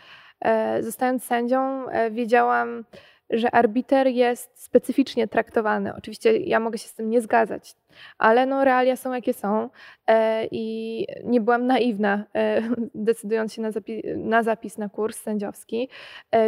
[0.44, 2.85] E, zostając sędzią, e, wiedziałam,
[3.31, 5.94] że arbiter jest specyficznie traktowany.
[5.94, 7.75] Oczywiście ja mogę się z tym nie zgadzać,
[8.18, 9.70] ale no realia są jakie są
[10.07, 12.25] e, i nie byłam naiwna,
[12.94, 15.88] decydując się na, zapi na zapis na kurs sędziowski.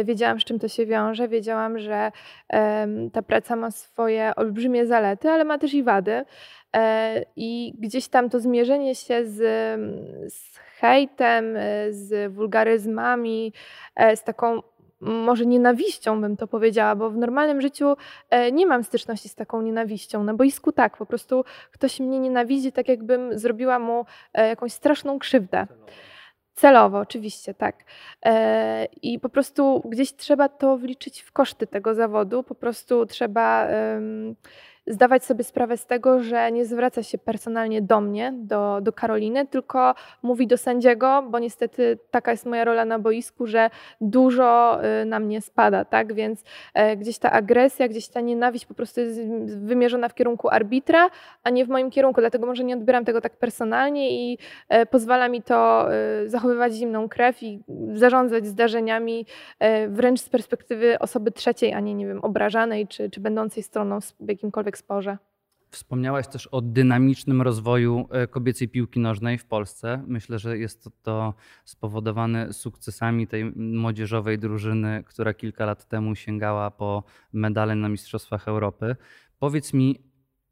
[0.03, 2.11] Wiedziałam, z czym to się wiąże, wiedziałam, że
[3.13, 6.25] ta praca ma swoje olbrzymie zalety, ale ma też i wady.
[7.35, 9.37] I gdzieś tam to zmierzenie się z,
[10.33, 13.53] z hejtem, e, z wulgaryzmami,
[13.95, 14.61] e, z taką
[15.01, 17.95] może nienawiścią bym to powiedziała, bo w normalnym życiu
[18.29, 20.23] e, nie mam styczności z taką nienawiścią.
[20.23, 25.67] Na boisku tak, po prostu ktoś mnie nienawidzi, tak jakbym zrobiła mu jakąś straszną krzywdę.
[26.53, 27.75] Celowo, oczywiście, tak.
[29.01, 33.67] I po prostu gdzieś trzeba to wliczyć w koszty tego zawodu, po prostu trzeba
[34.89, 39.47] zdawać sobie sprawę z tego, że nie zwraca się personalnie do mnie, do, do Karoliny,
[39.47, 43.69] tylko mówi do sędziego, bo niestety taka jest moja rola na boisku, że
[44.01, 46.13] dużo y, na mnie spada, tak?
[46.13, 51.09] Więc e, gdzieś ta agresja, gdzieś ta nienawiść po prostu jest wymierzona w kierunku arbitra,
[51.43, 54.37] a nie w moim kierunku, dlatego może nie odbieram tego tak personalnie i
[54.69, 55.87] e, pozwala mi to
[56.23, 59.25] y, zachowywać zimną krew i zarządzać zdarzeniami
[59.59, 63.99] e, wręcz z perspektywy osoby trzeciej, a nie, nie wiem, obrażanej czy, czy będącej stroną
[64.19, 64.78] w jakimkolwiek
[65.69, 70.03] Wspomniałaś też o dynamicznym rozwoju e, kobiecej piłki nożnej w Polsce.
[70.07, 71.33] Myślę, że jest to, to
[71.65, 78.95] spowodowane sukcesami tej młodzieżowej drużyny, która kilka lat temu sięgała po medale na Mistrzostwach Europy.
[79.39, 79.99] Powiedz mi,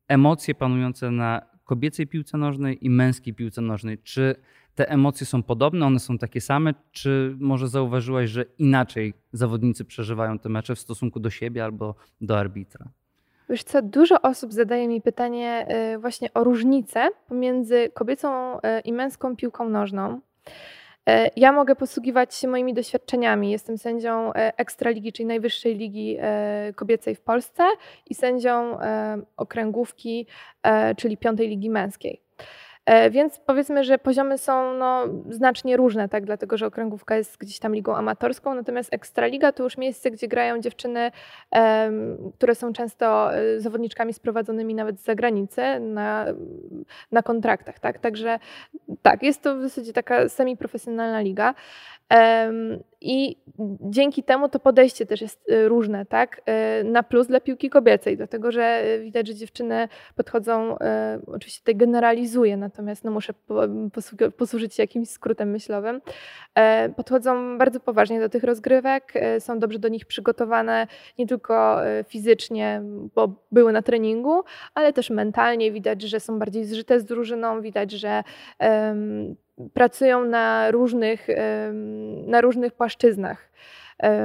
[0.08, 4.36] emocje panujące na kobiecej piłce nożnej i męskiej piłce nożnej, czy
[4.76, 10.40] te emocje są podobne, one są takie same, czy może zauważyłaś, że inaczej zawodnicy przeżywają
[10.40, 12.90] te mecze w stosunku do siebie albo do arbitra?
[13.50, 18.94] Wiesz co, dużo osób zadaje mi pytanie y, właśnie o różnicę pomiędzy kobiecą y, i
[18.94, 20.20] męską piłką nożną.
[21.10, 23.52] Y, ja mogę posługiwać się moimi doświadczeniami.
[23.52, 26.18] Jestem sędzią Ekstraligi, czyli najwyższej ligi
[26.76, 27.64] kobiecej w Polsce
[28.10, 28.78] i sędzią
[29.38, 30.28] okręgówki,
[30.98, 32.22] czyli piątej ligi męskiej.
[32.88, 36.26] E, więc powiedzmy, że poziomy są no, znacznie różne, tak?
[36.26, 40.62] dlatego że okręgówka jest gdzieś tam ligą amatorską, natomiast Ekstraliga to już miejsce, gdzie grają
[40.62, 41.12] dziewczyny,
[42.36, 46.26] które są często e, zawodniczkami sprowadzonymi nawet z zagranicy na,
[47.12, 47.80] na kontraktach.
[47.80, 48.00] Tak?
[48.00, 48.40] Także
[49.02, 51.54] tak, jest to w zasadzie taka semi-profesjonalna liga.
[53.02, 53.38] I
[53.82, 56.42] dzięki temu to podejście też jest y, różne, tak?
[56.82, 60.78] Y, na plus dla piłki kobiecej, dlatego że y, widać, że dziewczyny podchodzą,
[61.28, 63.34] oczywiście tutaj generalizuję, natomiast no muszę
[64.38, 66.02] posłużyć się jakimś skrótem myślowym,
[66.96, 72.82] podchodzą bardzo poważnie do tych rozgrywek, są dobrze do nich przygotowane, nie tylko fizycznie,
[73.16, 77.92] bo były na treningu, ale też mentalnie widać, że są bardziej zżyte z drużyną, widać,
[77.92, 78.24] że
[79.74, 81.28] pracują na różnych,
[82.26, 83.50] na różnych płaszczyznach.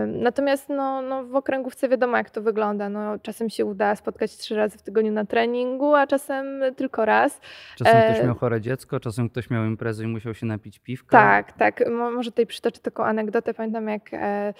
[0.07, 2.88] Natomiast no, no w okręgówce wiadomo, jak to wygląda.
[2.88, 7.40] No, czasem się uda spotkać trzy razy w tygodniu na treningu, a czasem tylko raz.
[7.77, 11.11] Czasem ktoś e, miał chore dziecko, czasem ktoś miał imprezę i musiał się napić piwka.
[11.11, 11.85] Tak, tak.
[11.90, 13.55] Może tutaj przytoczę taką anegdotę.
[13.55, 14.55] Pamiętam, jak e,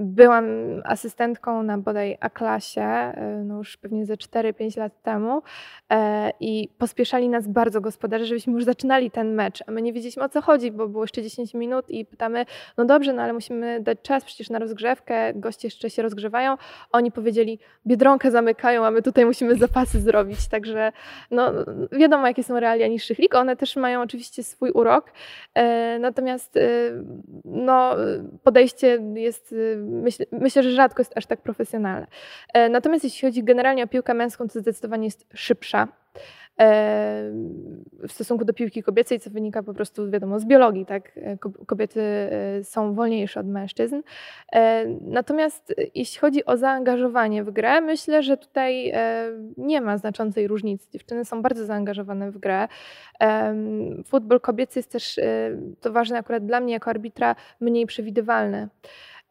[0.00, 0.44] Byłam
[0.84, 5.42] asystentką na bodaj A-klasie, e, no już pewnie ze 4-5 lat temu
[5.90, 10.22] e, i pospieszali nas bardzo gospodarze, żebyśmy już zaczynali ten mecz, a my nie wiedzieliśmy
[10.22, 12.44] o co chodzi, bo było jeszcze 10 minut i pytamy,
[12.76, 16.56] no dobrze, no ale musimy dać czas przecież na rozgrzewkę, goście jeszcze się rozgrzewają.
[16.92, 20.92] Oni powiedzieli, Biedronkę zamykają, a my tutaj musimy zapasy zrobić, także
[21.30, 21.52] no
[21.92, 25.12] wiadomo jakie są realia niższych lig, one też mają oczywiście swój urok,
[25.54, 26.58] e, natomiast
[27.44, 27.96] no
[28.42, 29.54] podejście jest
[29.88, 32.06] myśl, myślę, że rzadko jest aż tak profesjonalne.
[32.54, 35.88] E, natomiast jeśli chodzi generalnie o piłkę męską, to zdecydowanie jest szybsza
[36.60, 37.30] e,
[38.08, 41.12] w stosunku do piłki kobiecej, co wynika po prostu, wiadomo, z biologii, tak?
[41.16, 42.00] E, kobiety
[42.62, 44.02] są wolniejsze od mężczyzn.
[45.00, 48.92] Natomiast jeśli chodzi o zaangażowanie w grę, myślę, że tutaj
[49.56, 50.90] nie ma znaczącej różnicy.
[50.92, 52.68] Dziewczyny są bardzo zaangażowane w grę.
[54.06, 55.20] Futbol kobiecy jest też,
[55.80, 58.68] to ważne akurat dla mnie jako arbitra, mniej przewidywalny.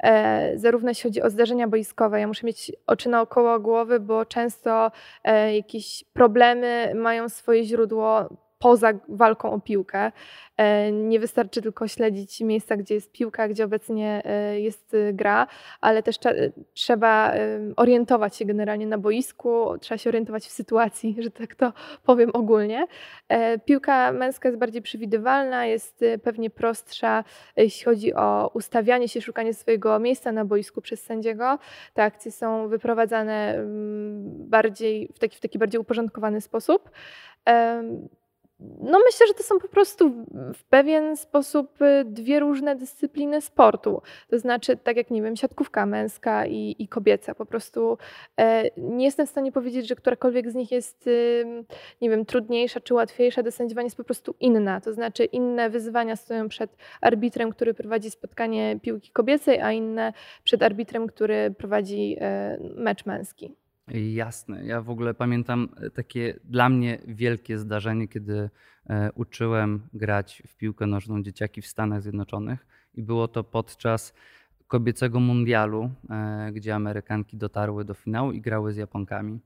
[0.04, 2.20] E, zarówno jeśli chodzi o zdarzenia boiskowe.
[2.20, 4.92] Ja muszę mieć oczy naokoło głowy, bo często
[5.24, 10.12] e, jakieś problemy mają swoje źródło poza walką o piłkę.
[10.58, 15.48] E, nie wystarczy tylko śledzić miejsca, gdzie jest piłka, gdzie obecnie e, jest gra,
[15.82, 16.16] ale też
[16.74, 17.34] trzeba
[17.76, 22.88] orientować się generalnie na boisku, trzeba się orientować w sytuacji, że tak to powiem ogólnie.
[23.66, 27.24] Piłka męska jest bardziej przewidywalna, jest pewnie prostsza,
[27.58, 31.60] jeśli chodzi o ustawianie się, szukanie swojego miejsca na boisku przez sędziego.
[31.94, 33.64] Te akcje są wyprowadzane
[34.28, 36.90] bardziej w taki, w taki bardziej uporządkowany sposób.
[38.60, 44.02] No myślę, że to są po prostu w pewien sposób y, dwie różne dyscypliny sportu.
[44.30, 47.36] To znaczy, tak jak nie wiem, siatkówka męska i, i kobieca.
[47.36, 47.98] Po prostu
[48.40, 51.10] e, nie jestem w stanie powiedzieć, że którakolwiek z nich jest,
[52.02, 53.44] nie wiem, trudniejsza czy łatwiejsza.
[53.44, 54.82] Do sędziowania jest po prostu inna.
[54.82, 60.64] To znaczy inne wyzwania stoją przed arbitrem, który prowadzi spotkanie piłki kobiecej, a inne przed
[60.64, 63.56] arbitrem, który prowadzi e, mecz męski.
[63.88, 64.66] Jasne.
[64.66, 68.50] Ja w ogóle pamiętam e, takie dla mnie wielkie zdarzenie, kiedy
[68.90, 74.14] e, uczyłem grać w piłkę nożną dzieciaki w Stanach Zjednoczonych i było to podczas
[74.68, 79.40] kobiecego mundialu, e, gdzie Amerykanki dotarły do finału i grały z Japonkami.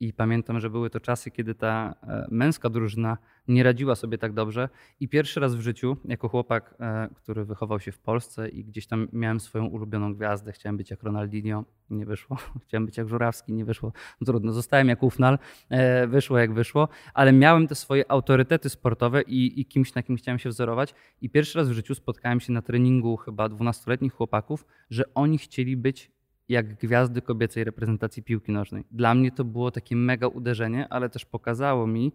[0.00, 4.32] I pamiętam, że były to czasy, kiedy ta e, męska drużyna nie radziła sobie tak
[4.32, 4.68] dobrze.
[5.00, 8.86] I pierwszy raz w życiu, jako chłopak, e, który wychował się w Polsce i gdzieś
[8.86, 12.36] tam miałem swoją ulubioną gwiazdę, chciałem być jak Ronaldinho, nie wyszło.
[12.66, 13.92] Chciałem być jak Żurawski, nie wyszło.
[14.20, 19.22] No trudno, zostałem jak Ufnal, e, wyszło jak wyszło, ale miałem te swoje autorytety sportowe
[19.22, 20.94] i, i kimś, na kim chciałem się wzorować.
[21.20, 25.76] I pierwszy raz w życiu spotkałem się na treningu chyba 12-letnich chłopaków, że oni chcieli
[25.76, 26.15] być
[26.48, 28.84] jak gwiazdy kobiecej reprezentacji piłki nożnej.
[28.90, 32.12] Dla mnie to było takie mega uderzenie, ale też pokazało mi,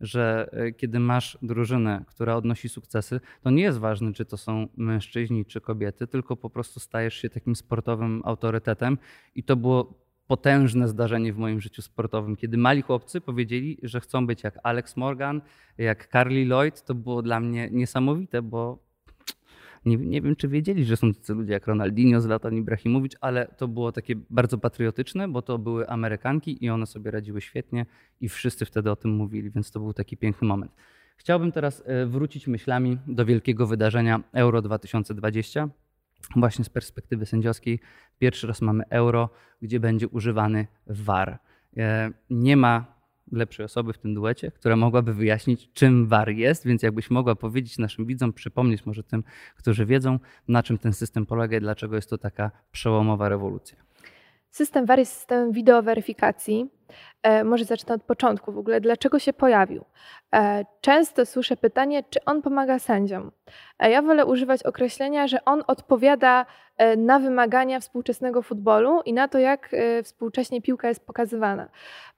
[0.00, 4.68] że e, kiedy masz drużynę, która odnosi sukcesy, to nie jest ważne, czy to są
[4.76, 8.98] mężczyźni, czy kobiety, tylko po prostu stajesz się takim sportowym autorytetem.
[9.34, 14.26] I to było potężne zdarzenie w moim życiu sportowym, kiedy mali chłopcy powiedzieli, że chcą
[14.26, 15.42] być jak Alex Morgan,
[15.78, 16.82] jak Carly Lloyd.
[16.82, 18.78] To było dla mnie niesamowite, bo
[19.86, 23.68] nie, nie wiem, czy wiedzieli, że są tacy ludzie jak Ronaldinho, Zlatan Ibrahimowicz, ale to
[23.68, 27.86] było takie bardzo patriotyczne, bo to były Amerykanki i one sobie radziły świetnie
[28.20, 30.72] i wszyscy wtedy o tym mówili, więc to był taki piękny moment.
[31.16, 35.68] Chciałbym teraz e, wrócić myślami do wielkiego wydarzenia Euro 2020.
[36.36, 37.80] Właśnie z perspektywy sędziowskiej
[38.18, 39.30] pierwszy raz mamy euro,
[39.62, 41.38] gdzie będzie używany VAR.
[41.76, 42.93] E, nie ma
[43.32, 47.78] lepszej osoby w tym duecie, która mogłaby wyjaśnić, czym VAR jest, więc jakbyś mogła powiedzieć
[47.78, 49.24] naszym widzom, przypomnieć może tym,
[49.56, 53.84] którzy wiedzą, na czym ten system polega i dlaczego jest to taka przełomowa rewolucja.
[54.54, 56.70] System VAR jest systemem wideoweryfikacji.
[57.22, 58.80] E, może zacznę od początku w ogóle.
[58.80, 59.84] Dlaczego się pojawił?
[60.34, 63.30] E, często słyszę pytanie, czy on pomaga sędziom.
[63.78, 66.46] E, ja wolę używać określenia, że on odpowiada
[66.96, 69.70] na wymagania współczesnego futbolu i na to, jak
[70.02, 71.68] współcześnie piłka jest pokazywana.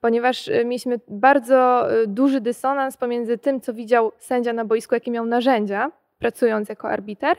[0.01, 5.91] Ponieważ mieliśmy bardzo duży dysonans pomiędzy tym, co widział sędzia na boisku, jakie miał narzędzia,
[6.19, 7.37] pracując jako arbiter,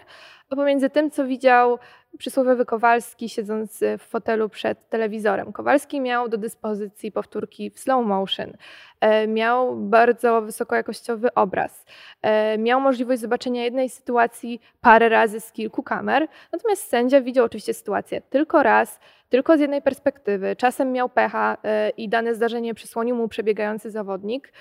[0.49, 1.79] a pomiędzy tym, co widział
[2.17, 5.53] przysłowiowy Kowalski siedząc w fotelu przed telewizorem.
[5.53, 8.53] Kowalski miał do dyspozycji powtórki w slow motion,
[8.99, 11.85] e, miał bardzo wysokojakościowy obraz,
[12.21, 17.73] e, miał możliwość zobaczenia jednej sytuacji parę razy z kilku kamer, natomiast sędzia widział oczywiście
[17.73, 20.55] sytuację tylko raz, tylko z jednej perspektywy.
[20.55, 24.53] Czasem miał pecha e, i dane zdarzenie przysłonił mu przebiegający zawodnik.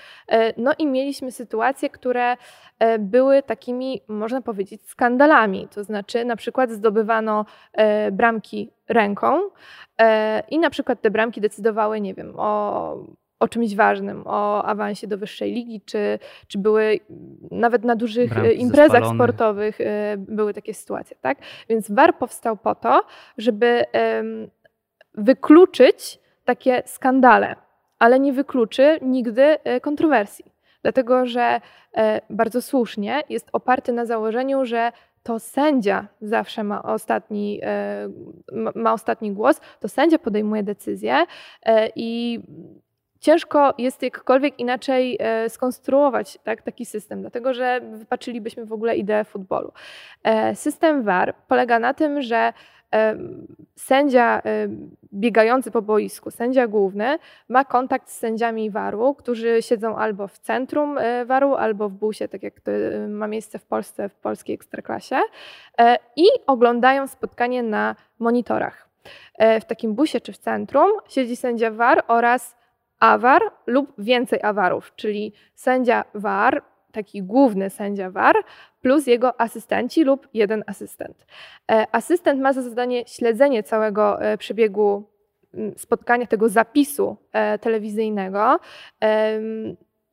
[0.57, 2.37] No i mieliśmy sytuacje, które
[2.99, 5.67] były takimi, można powiedzieć, skandalami.
[5.77, 9.41] To znaczy, na przykład zdobywano E, bramki ręką
[10.01, 12.97] e, i na przykład te bramki decydowały, nie wiem, o,
[13.39, 16.99] o czymś ważnym, o awansie do wyższej ligi, czy, czy były
[17.51, 21.37] nawet na dużych Bramki imprezach sportowych e, były takie sytuacje, tak?
[21.69, 23.01] Więc VAR powstał po to,
[23.37, 23.85] żeby
[25.13, 27.55] wykluczyć takie skandale,
[27.99, 30.45] ale nie wykluczy nigdy kontrowersji.
[30.81, 31.61] Dlatego, że
[32.29, 34.91] bardzo słusznie jest oparty na założeniu, że
[35.27, 38.09] to sędzia zawsze ma ostatni, e,
[38.75, 41.25] ma ostatni głos, to sędzia podejmuje decyzję
[41.63, 42.39] e, i
[43.19, 49.23] ciężko jest jakkolwiek inaczej e, skonstruować tak, taki system, dlatego że wypaczylibyśmy w ogóle ideę
[49.23, 49.71] futbolu.
[50.53, 52.53] System VAR polega na tym, że
[53.75, 54.41] sędzia
[55.13, 57.19] biegający po boisku, sędzia główny,
[57.49, 62.27] ma kontakt z sędziami waru, którzy siedzą albo w centrum e, waru, albo w busie,
[62.27, 65.19] tak jak to e, ma miejsce w Polsce, w polskiej ekstraklasie,
[65.79, 68.87] e, i oglądają spotkanie na monitorach.
[69.61, 72.55] W takim busie czy w centrum siedzi sędzia war oraz
[72.99, 76.63] awar lub więcej awarów, czyli sędzia war
[76.97, 78.35] taki główny sędzia VAR
[78.81, 81.25] plus jego asystenci lub jeden asystent.
[81.71, 85.03] E, asystent ma za zadanie śledzenie całego e, przebiegu
[85.77, 88.59] spotkania, tego zapisu e, telewizyjnego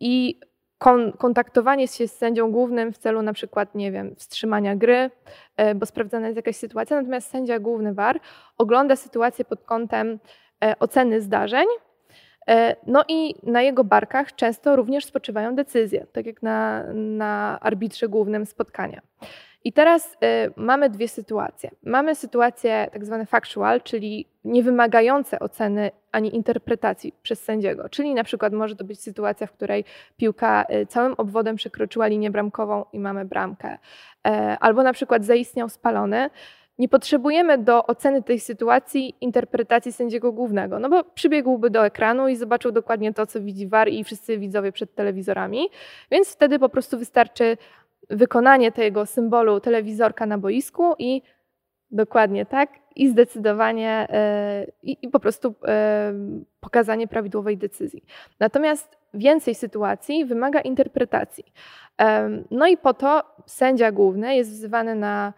[0.01, 0.41] i
[0.79, 5.11] kon kontaktowanie się z sędzią głównym w celu na przykład, nie wiem, wstrzymania gry,
[5.75, 8.21] bo sprawdzana jest jakaś sytuacja, natomiast sędzia główny VAR
[8.59, 10.19] ogląda sytuację pod kątem
[10.81, 11.67] oceny zdarzeń,
[12.87, 18.47] no i na jego barkach często również spoczywają decyzje, tak jak na, na arbitrze głównym
[18.47, 19.01] spotkania.
[19.65, 20.17] I teraz y,
[20.57, 21.71] mamy dwie sytuacje.
[21.83, 27.89] Mamy sytuacje tak zwane factual, czyli niewymagające oceny ani interpretacji przez sędziego.
[27.89, 29.85] Czyli na przykład może to być sytuacja, w której
[30.17, 33.79] piłka y, całym obwodem przekroczyła linię bramkową i mamy bramkę.
[34.27, 36.31] E, albo na przykład zaistniał spalony.
[36.79, 42.37] Nie potrzebujemy do oceny tej sytuacji interpretacji sędziego głównego, no bo przybiegłby do ekranu i
[42.37, 45.69] zobaczył dokładnie to, co widzi VAR i wszyscy widzowie przed telewizorami,
[46.11, 47.57] więc wtedy po prostu wystarczy
[48.11, 51.23] wykonanie tego symbolu telewizorka na boisku i
[51.91, 56.13] dokładnie tak, i zdecydowanie e, i, po prostu e,
[56.61, 58.05] pokazanie prawidłowej decyzji.
[58.41, 61.45] Natomiast więcej sytuacji wymaga interpretacji.
[62.01, 65.33] E, no i po to sędzia główny jest wzywany na,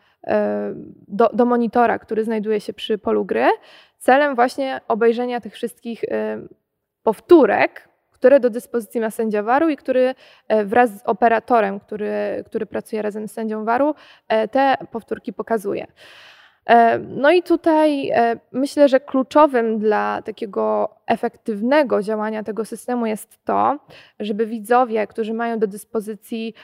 [1.09, 3.47] do, do monitora, który znajduje się przy polu gry,
[3.99, 6.05] celem właśnie obejrzenia tych wszystkich
[7.03, 10.15] powtórek, które do dyspozycji ma sędzia waru i który
[10.49, 13.95] e, wraz z operatorem, który, który pracuje razem z sędzią waru,
[14.29, 15.87] e, te powtórki pokazuje.
[16.67, 18.13] E, no i tutaj
[18.53, 23.79] myślę, że kluczowym dla takiego efektywnego działania tego systemu jest to,
[24.21, 26.55] żeby widzowie, którzy mają do dyspozycji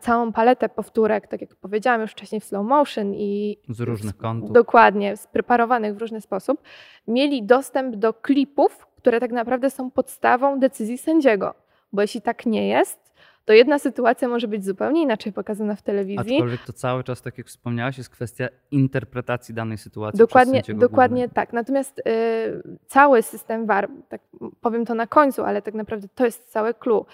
[0.00, 4.52] całą paletę powtórek, tak jak powiedziałam już wcześniej w slow motion i z różnych kątów.
[4.52, 6.62] Dokładnie, spreparowanych w różny sposób,
[7.06, 11.54] mieli dostęp do klipów, które tak naprawdę są podstawą decyzji sędziego.
[11.92, 13.07] Bo jeśli tak nie jest,
[13.48, 16.34] to jedna sytuacja może być zupełnie inaczej pokazana w telewizji.
[16.34, 20.18] Aczkolwiek to cały czas, tak jak wspomniałaś, jest kwestia interpretacji danej sytuacji.
[20.18, 21.34] Dokładnie, dokładnie głównego.
[21.34, 21.52] tak.
[21.52, 22.02] Natomiast y,
[22.86, 24.20] cały system VAR, tak
[24.60, 27.06] powiem to na końcu, ale tak naprawdę to jest całe clue,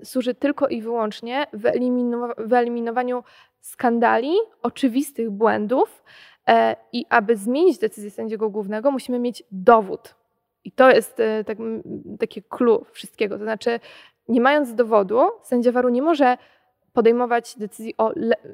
[0.00, 3.24] y, służy tylko i wyłącznie wyeliminow- wyeliminowaniu
[3.60, 4.32] skandali,
[4.62, 6.04] oczywistych błędów.
[6.48, 6.52] Y,
[6.92, 10.14] I aby zmienić decyzję sędziego głównego, musimy mieć dowód
[10.64, 11.58] i to jest e, tak,
[12.18, 13.38] takie clue wszystkiego.
[13.38, 13.80] To znaczy,
[14.28, 16.36] nie mając dowodu, sędzia waru nie może
[16.92, 18.12] podejmować decyzji o,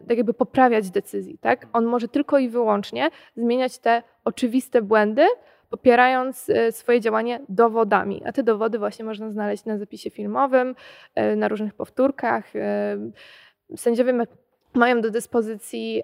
[0.08, 1.66] tak jakby poprawiać decyzji, tak?
[1.72, 5.26] On może tylko i wyłącznie zmieniać te oczywiste błędy,
[5.70, 8.22] popierając e, swoje działanie dowodami.
[8.26, 10.74] A te dowody właśnie można znaleźć na zapisie filmowym,
[11.14, 12.44] e, na różnych powtórkach.
[13.76, 14.26] Sędziowie
[14.74, 16.02] mają do dyspozycji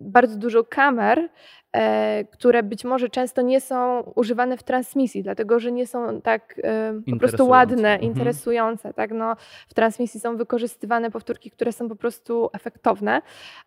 [0.00, 1.28] bardzo dużo kamer,
[2.32, 6.60] które być może często nie są używane w transmisji, dlatego że nie są tak
[7.10, 8.02] po prostu ładne, mhm.
[8.02, 8.94] interesujące.
[8.94, 9.10] Tak?
[9.10, 9.36] No,
[9.68, 13.22] w transmisji są wykorzystywane powtórki, które są po prostu efektowne,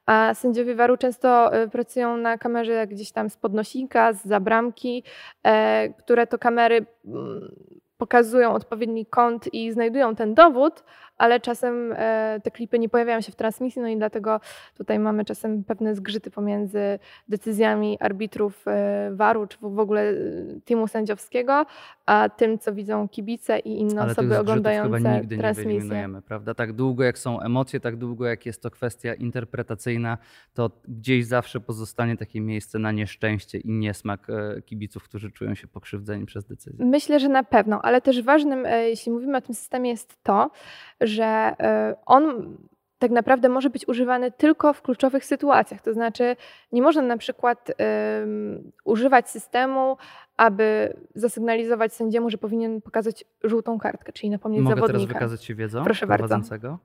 [0.05, 5.03] a sędziowie waru często e, pracują na kamerze gdzieś tam z podnosika, z zabramki,
[5.43, 7.55] e, które to kamery mm,
[7.97, 10.83] pokazują odpowiedni kąt i znajdują ten dowód,
[11.19, 14.39] ale czasem e, te klipy nie pojawiają się w transmisji, no i dlatego
[14.77, 16.99] tutaj mamy czasem pewne zgrzyty pomiędzy
[17.29, 20.15] decyzjami arbitrów e, waru, czy w ogóle e,
[20.65, 21.65] teamu sędziowskiego,
[22.05, 26.07] a tym, co widzą kibice i inne ale osoby oglądające chyba nigdy transmisję.
[26.13, 26.53] Nie prawda?
[26.53, 30.17] Tak długo jak są emocje, tak długo jak jest to kwestia interpretacyjna,
[30.53, 34.27] to gdzieś zawsze pozostanie takie miejsce na nieszczęście i niesmak
[34.65, 36.85] kibiców, którzy czują się pokrzywdzeni przez decyzję.
[36.85, 40.51] Myślę, że na pewno, ale też ważnym, jeśli mówimy o tym systemie, jest to,
[41.01, 42.57] że e, on
[42.99, 45.81] tak naprawdę może być używany tylko w kluczowych sytuacjach.
[45.81, 46.35] To znaczy,
[46.71, 47.71] nie można na przykład
[48.19, 49.97] um, używać systemu,
[50.37, 54.99] aby zasygnalizować sędziemu, że powinien pokazać żółtą kartkę, czyli napomnieć Mogę zawodnika.
[54.99, 56.69] Mogę teraz wykazać Ci wiedzą Proszę prowadzącego?
[56.69, 56.83] Bardzo.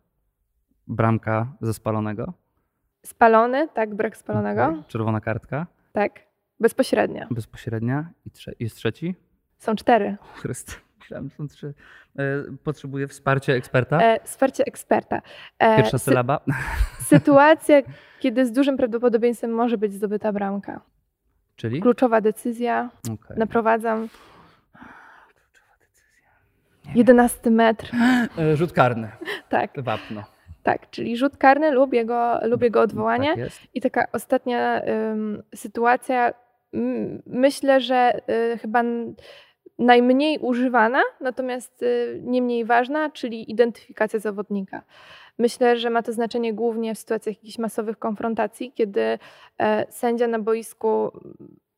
[0.86, 2.32] Bramka ze spalonego?
[3.06, 4.64] Spalony, tak, brak spalonego.
[4.64, 4.82] Okay.
[4.88, 5.66] Czerwona kartka?
[5.92, 6.20] Tak,
[6.60, 7.28] bezpośrednia.
[7.30, 8.10] Bezpośrednia.
[8.26, 9.14] I trze jest trzeci?
[9.58, 10.16] Są cztery.
[10.34, 10.68] Chryst.
[10.70, 11.74] Myślałem, że trzy.
[12.18, 12.22] E,
[12.64, 14.00] potrzebuję wsparcia eksperta.
[14.02, 15.22] E, wsparcie eksperta.
[15.58, 16.40] E, Pierwsza sylaba.
[17.12, 17.82] Sytuacja,
[18.20, 20.80] kiedy z dużym prawdopodobieństwem może być zdobyta bramka.
[21.56, 21.80] Czyli?
[21.80, 22.90] Kluczowa decyzja.
[23.14, 23.36] Okay.
[23.36, 24.08] Naprowadzam.
[24.72, 26.30] Kluczowa decyzja.
[26.94, 27.90] Jedenasty metr.
[28.38, 29.10] E, rzut karny.
[29.48, 29.82] tak.
[29.82, 30.24] Wapno.
[30.64, 33.36] Tak, czyli rzut karny lub jego, lub jego odwołanie.
[33.36, 36.34] Tak I taka ostatnia um, sytuacja,
[37.26, 38.20] myślę, że
[38.54, 38.82] y, chyba
[39.78, 44.82] najmniej używana, natomiast y, nie mniej ważna, czyli identyfikacja zawodnika.
[45.38, 49.18] Myślę, że ma to znaczenie głównie w sytuacjach jakichś masowych konfrontacji, kiedy
[49.58, 51.12] e, sędzia na boisku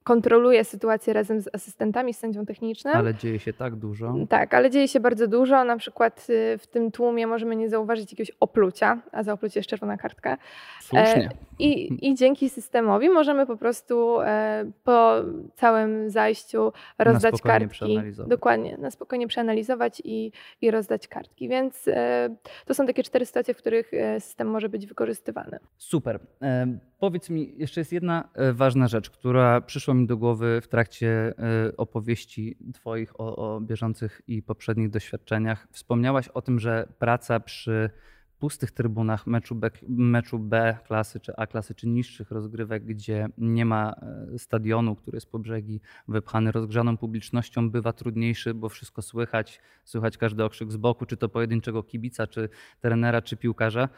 [0.06, 2.96] kontroluję sytuację razem z asystentami, z sędzią technicznym.
[2.96, 4.14] Ale dzieje się tak dużo.
[4.28, 5.64] Tak, ale dzieje się bardzo dużo.
[5.64, 9.70] Na przykład y, w tym tłumie możemy nie zauważyć jakiegoś oplucia, a za oplucie jest
[9.70, 10.38] czerwona kartka.
[10.80, 11.30] Słusznie.
[11.58, 15.14] I, I dzięki systemowi możemy po prostu e, po
[15.54, 17.68] całym zajściu rozdać kartki.
[17.68, 18.30] przeanalizować.
[18.30, 21.48] Dokładnie, na spokojnie przeanalizować i, i rozdać kartki.
[21.48, 22.36] Więc e,
[22.66, 25.58] to są takie cztery sytuacje, w których e, system może być wykorzystywany.
[25.76, 26.20] Super.
[26.42, 30.68] E, powiedz mi, jeszcze jest jedna e, ważna rzecz, która przyszła mi do głowy w
[30.68, 35.68] trakcie e, opowieści Twoich o, o bieżących i poprzednich doświadczeniach.
[35.70, 37.90] Wspomniałaś o tym, że praca przy
[38.38, 43.64] pustych trybunach meczu B, meczu B klasy czy A klasy, czy niższych rozgrywek, gdzie nie
[43.64, 43.94] ma
[44.34, 50.18] e, stadionu, który jest po brzegi wypchany rozgrzaną publicznością, bywa trudniejszy, bo wszystko słychać, słychać
[50.18, 52.48] każdy okrzyk z boku, czy to pojedynczego kibica, czy
[52.80, 53.88] trenera, czy piłkarza.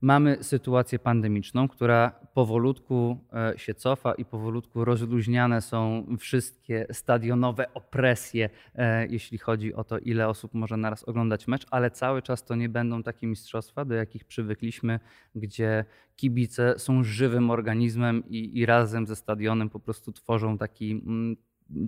[0.00, 8.50] Mamy sytuację pandemiczną, która powolutku e, się cofa i powolutku rozluźniane są wszystkie stadionowe opresje,
[8.74, 12.54] e, jeśli chodzi o to, ile osób może naraz oglądać mecz, ale cały czas to
[12.54, 15.00] nie będą takie mistrzostwa, do jakich przywykliśmy,
[15.34, 15.84] gdzie
[16.16, 21.36] kibice są żywym organizmem i, i razem ze stadionem po prostu tworzą taki, mm,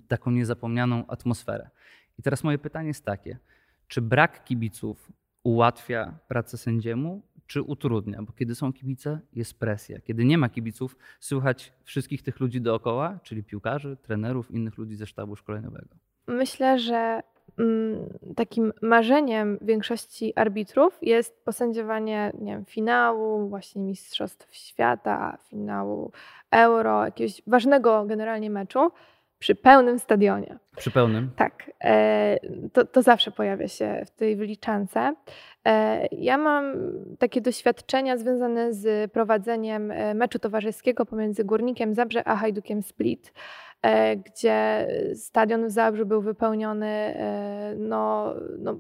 [0.09, 1.71] taką niezapomnianą atmosferę.
[2.19, 3.39] I teraz moje pytanie jest takie,
[3.89, 8.23] czy brak kibiców ułatwia pracę sędziemu, czy utrudnia?
[8.23, 10.01] Bo kiedy są kibice, jest presja.
[10.01, 15.07] Kiedy nie ma kibiców, słychać wszystkich tych ludzi dookoła, czyli piłkarzy, trenerów, innych ludzi ze
[15.07, 15.97] sztabu szkoleniowego.
[16.27, 17.23] Myślę, że
[17.59, 26.13] mm, takim marzeniem większości arbitrów jest posędziowanie nie wiem, finału, właśnie Mistrzostw Świata, finału
[26.51, 28.91] Euro, jakiegoś ważnego generalnie meczu
[29.39, 30.59] przy pełnym stadionie.
[30.77, 31.31] Przy pełnym?
[31.37, 31.71] Tak.
[31.85, 32.37] E,
[32.73, 35.15] to, to zawsze pojawia się w tej wyliczance.
[35.67, 36.75] E, ja mam
[37.19, 43.33] takie doświadczenia związane z prowadzeniem e, meczu towarzyskiego pomiędzy Górnikiem Zabrze a Hajdukiem Split,
[44.27, 47.15] gdzie stadion w Zabrzu był wypełniony
[47.77, 48.79] no, no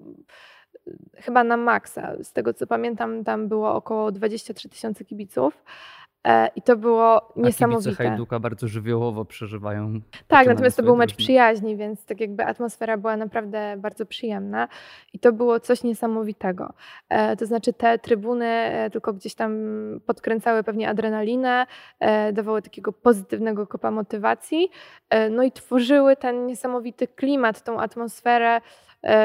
[1.16, 2.12] chyba na maksa.
[2.22, 5.64] Z tego co pamiętam, tam było około 23 tysiące kibiców.
[6.24, 7.90] E, I to było niesamowite.
[7.90, 10.00] A kibice Hajduka bardzo żywiołowo przeżywają.
[10.28, 14.68] Tak, natomiast to był mecz przyjaźni, więc tak jakby atmosfera była naprawdę bardzo przyjemna
[15.12, 16.72] i to było coś niesamowitego.
[17.08, 19.52] E, to znaczy te trybuny e, tylko gdzieś tam
[20.06, 21.66] podkręcały pewnie adrenalinę,
[22.32, 24.70] dawały takiego pozytywnego kopa motywacji,
[25.30, 28.60] no i tworzyły ten niesamowity klimat, tą atmosferę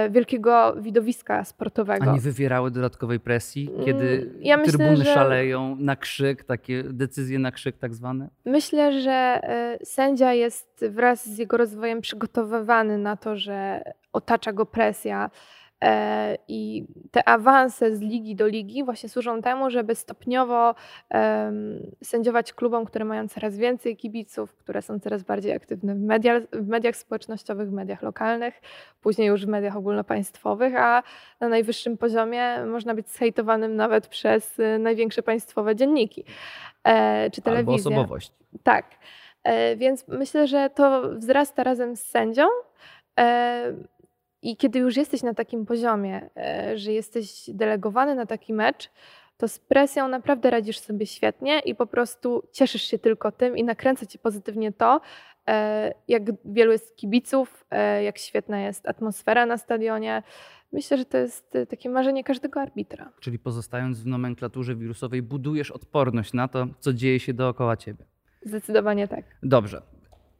[0.09, 2.11] wielkiego widowiska sportowego.
[2.11, 5.13] A nie wywierały dodatkowej presji, kiedy mm, ja myślę, trybuny że...
[5.13, 8.29] szaleją na krzyk, takie decyzje na krzyk tak zwane?
[8.45, 14.65] Myślę, że e, sędzia jest wraz z jego rozwojem przygotowywany na to, że otacza go
[14.65, 15.62] presja E,
[16.47, 20.75] I te awanse z ligi do ligi właśnie służą temu, żeby stopniowo
[22.03, 26.67] sędziować klubom, które mają coraz więcej kibiców, które są coraz bardziej aktywne w mediach, w
[26.67, 28.61] mediach społecznościowych, w mediach lokalnych,
[29.01, 31.03] później już w mediach ogólnopaństwowych, a
[31.39, 36.23] na najwyższym poziomie można być zhejtowanym nawet przez y, największe państwowe dzienniki
[36.83, 37.73] e, czy telewizję.
[37.73, 38.31] Albo osobowość.
[38.63, 38.85] Tak.
[39.43, 42.47] E, więc myślę, że to wzrasta razem z sędzią.
[44.43, 48.89] I kiedy już jesteś na takim poziomie, e, że jesteś delegowany na taki mecz,
[49.37, 53.63] to z presją naprawdę radzisz sobie świetnie i po prostu cieszysz się tylko tym i
[53.63, 55.01] nakręca cię pozytywnie to,
[55.47, 60.23] e, jak wielu jest kibiców, e, jak świetna jest atmosfera na stadionie.
[60.71, 63.11] Myślę, że to jest takie marzenie każdego arbitra.
[63.19, 68.05] Czyli pozostając w nomenklaturze wirusowej, budujesz odporność na to, co dzieje się dookoła ciebie.
[68.41, 69.25] Zdecydowanie tak.
[69.43, 69.81] Dobrze.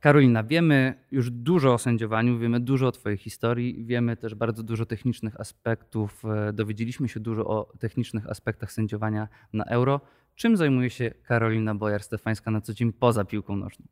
[0.04, 4.86] Karolina, wiemy już dużo o sędziowaniu, wiemy dużo o Twojej historii, wiemy też bardzo dużo
[4.86, 10.02] technicznych aspektów, e, dowiedzieliśmy się dużo o technicznych aspektach sędziowania na euro.
[10.36, 13.86] Czym zajmuje się Karolina Bojar-Stefańska na co dzień poza piłką nożną?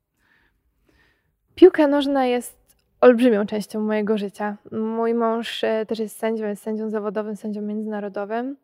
[1.55, 4.57] Piłka nożna jest olbrzymią częścią mojego życia.
[4.71, 8.55] Mój mąż e, też jest sędzią, jest sędzią zawodowym, sędzią międzynarodowym.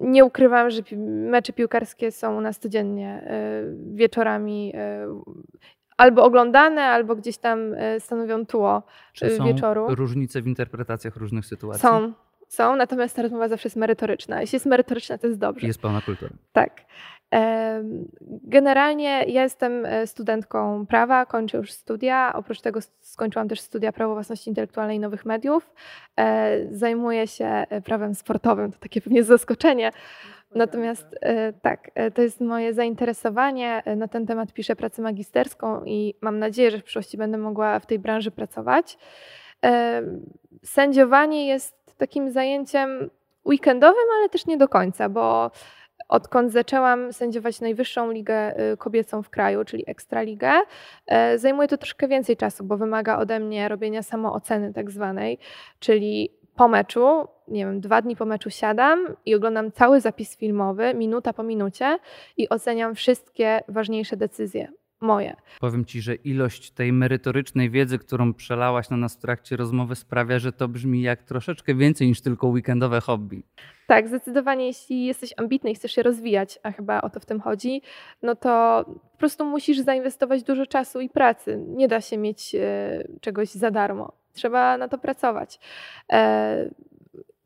[0.00, 3.62] Nie ukrywam, że mecze piłkarskie są u nas codziennie e,
[3.94, 5.06] wieczorami e,
[5.96, 8.82] albo oglądane, albo gdzieś tam e, stanowią tło
[9.12, 9.94] Czy są wieczoru.
[9.94, 11.82] różnice w interpretacjach różnych sytuacji?
[11.82, 12.12] Są,
[12.48, 14.40] są, natomiast ta rozmowa zawsze jest merytoryczna.
[14.40, 15.66] Jeśli jest merytoryczna, to jest dobrze.
[15.66, 16.30] Jest pełna kultura.
[16.52, 16.72] Tak.
[18.42, 22.32] Generalnie ja jestem e, studentką prawa, kończę już studia.
[22.34, 25.74] Oprócz tego skończyłam też studia prawo własności intelektualnej i nowych mediów.
[26.18, 29.90] E, zajmuję się e, prawem sportowym, to takie pewnie zaskoczenie.
[30.54, 31.06] Natomiast
[31.62, 33.82] tak, to jest moje zainteresowanie.
[33.96, 37.86] Na ten temat piszę pracę magisterską i mam nadzieję, że w przyszłości będę mogła w
[37.86, 38.98] tej branży pracować.
[40.64, 43.10] Sędziowanie jest takim zajęciem
[43.44, 45.50] weekendowym, ale też nie do końca, bo
[46.08, 50.52] odkąd zaczęłam sędziować najwyższą ligę kobiecą w kraju, czyli Ekstraligę,
[51.36, 55.38] zajmuje to troszkę więcej czasu, bo wymaga ode mnie robienia samooceny tak zwanej,
[55.78, 60.94] czyli po meczu, nie wiem, dwa dni po meczu siadam i oglądam cały zapis filmowy,
[60.94, 61.98] minuta po minucie
[62.36, 64.68] i oceniam wszystkie ważniejsze decyzje
[65.00, 65.36] moje.
[65.60, 70.38] Powiem ci, że ilość tej merytorycznej wiedzy, którą przelałaś na nas w trakcie rozmowy, sprawia,
[70.38, 73.42] że to brzmi jak troszeczkę więcej niż tylko weekendowe hobby.
[73.86, 77.40] Tak, zdecydowanie, jeśli jesteś ambitny i chcesz się rozwijać, a chyba o to w tym
[77.40, 77.82] chodzi,
[78.22, 81.64] no to po prostu musisz zainwestować dużo czasu i pracy.
[81.68, 84.12] Nie da się mieć e, czegoś za darmo.
[84.32, 85.60] Trzeba na to pracować.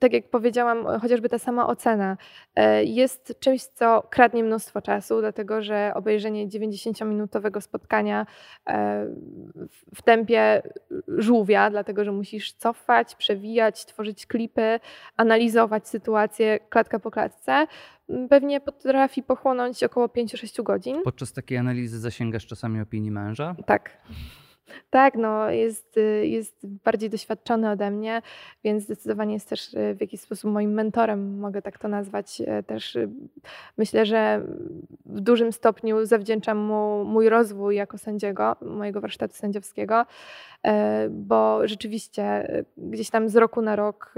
[0.00, 2.16] Tak jak powiedziałam, chociażby ta sama ocena
[2.56, 8.26] e, jest czymś, co kradnie mnóstwo czasu, dlatego że obejrzenie 90-minutowego spotkania
[8.66, 9.06] e,
[9.94, 10.62] w tempie
[11.08, 14.80] żółwia, dlatego że musisz cofać, przewijać, tworzyć klipy,
[15.16, 17.66] analizować sytuację klatka po klatce,
[18.30, 21.02] pewnie potrafi pochłonąć około 5-6 godzin.
[21.04, 23.56] Podczas takiej analizy zasięgasz czasami opinii męża?
[23.66, 23.90] Tak.
[24.90, 28.22] Tak, no jest, y, jest bardziej doświadczony ode mnie,
[28.64, 32.40] więc zdecydowanie jest też y, w jakiś sposób moim mentorem, mogę tak to nazwać.
[32.40, 32.98] Y, też
[33.78, 34.42] myślę, że
[35.06, 40.06] w dużym stopniu zawdzięczam mu mój rozwój jako sędziego, mojego warsztatu sędziowskiego,
[41.10, 44.14] bo rzeczywiście gdzieś tam z roku na rok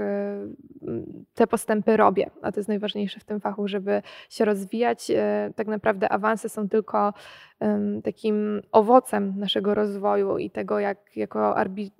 [1.33, 5.11] te postępy robię, a to jest najważniejsze w tym fachu, żeby się rozwijać.
[5.55, 7.13] Tak naprawdę awanse są tylko
[8.03, 11.91] takim owocem naszego rozwoju i tego, jak jako arbi,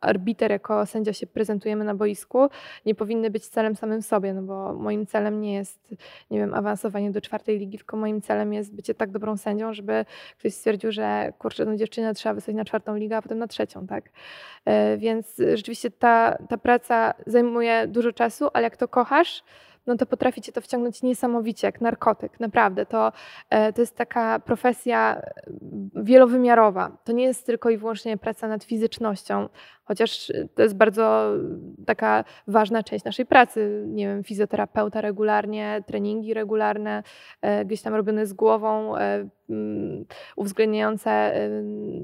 [0.00, 2.48] arbiter, jako sędzia się prezentujemy na boisku,
[2.86, 5.94] nie powinny być celem samym sobie, no bo moim celem nie jest,
[6.30, 10.04] nie wiem, awansowanie do czwartej ligi, tylko moim celem jest bycie tak dobrą sędzią, żeby
[10.38, 13.86] ktoś stwierdził, że kurczę, no dziewczynę trzeba wysłać na czwartą ligę, a potem na trzecią,
[13.86, 14.10] tak?
[14.64, 19.42] E, więc rzeczywiście ta, ta praca zajmuje dużo czasu, ale jak to kochasz,
[19.86, 22.40] no to potrafi cię to wciągnąć niesamowicie, jak narkotyk.
[22.40, 23.12] Naprawdę, to,
[23.50, 25.42] e, to jest taka profesja e,
[25.94, 26.98] wielowymiarowa.
[27.04, 29.48] To nie jest tylko i wyłącznie praca nad fizycznością,
[29.84, 31.32] chociaż to jest bardzo
[31.86, 33.84] taka ważna część naszej pracy.
[33.86, 37.02] Nie wiem, fizjoterapeuta regularnie, treningi regularne,
[37.42, 38.94] e, gdzieś tam robione z głową,
[39.50, 40.04] mm,
[40.36, 41.34] uwzględniające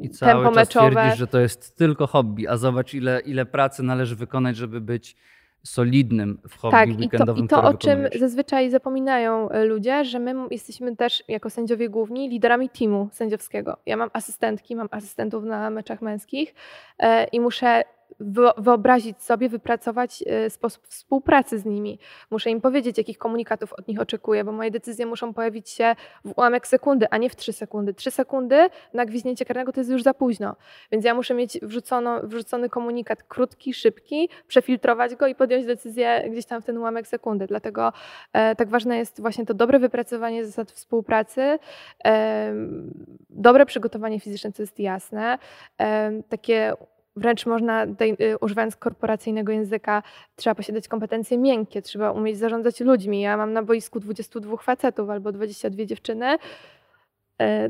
[0.03, 0.91] I cały tempo czas meczowe.
[0.91, 5.17] twierdzisz, że to jest tylko hobby, a zobacz ile, ile pracy należy wykonać, żeby być
[5.63, 7.45] solidnym w hobby tak, weekendowym.
[7.45, 11.51] I to, i to o czym zazwyczaj zapominają e, ludzie, że my jesteśmy też jako
[11.51, 13.77] sędziowie główni liderami teamu sędziowskiego.
[13.87, 16.55] Ja mam asystentki, mam asystentów na meczach męskich
[16.99, 17.83] e, i muszę
[18.59, 21.99] wyobrazić sobie, wypracować e, sposób współpracy z nimi.
[22.31, 26.39] Muszę im powiedzieć, jakich komunikatów od nich oczekuję, bo moje decyzje muszą pojawić się w
[26.39, 27.95] ułamek sekundy, a nie w trzy sekundy.
[27.95, 30.57] Trzy sekundy na gwizdnięcie karnego to jest już za późno.
[30.93, 36.47] Więc ja muszę mieć wrzucono, wrzucony komunikat krótki, szybki, przefiltrować go i podjąć decyzję gdzieś
[36.47, 37.47] tam w ten ułamek sekundy.
[37.47, 37.93] Dlatego
[38.33, 41.59] e, tak ważne jest właśnie to dobre wypracowanie zasad współpracy,
[42.05, 42.55] e,
[43.31, 45.39] dobre przygotowanie fizyczne, co jest jasne,
[45.81, 46.73] e, takie
[47.17, 50.03] wręcz można, y, używając korporacyjnego języka,
[50.37, 53.21] trzeba posiadać kompetencje miękkie, trzeba umieć zarządzać ludźmi.
[53.21, 56.39] Ja mam na boisku 22 facetów albo 22 dziewczyny,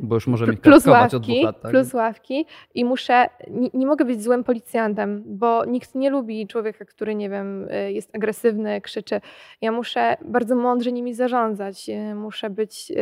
[0.00, 1.70] Bo już możemy plus ławki, od dwóch lat, tak?
[1.70, 6.84] Plus ławki i muszę, nie, nie, mogę być złym policjantem, bo nikt nie lubi człowieka,
[6.84, 9.20] który, nie wiem, e, jest agresywny, krzyczy.
[9.60, 12.92] Ja muszę bardzo mądrze nimi zarządzać, e, muszę być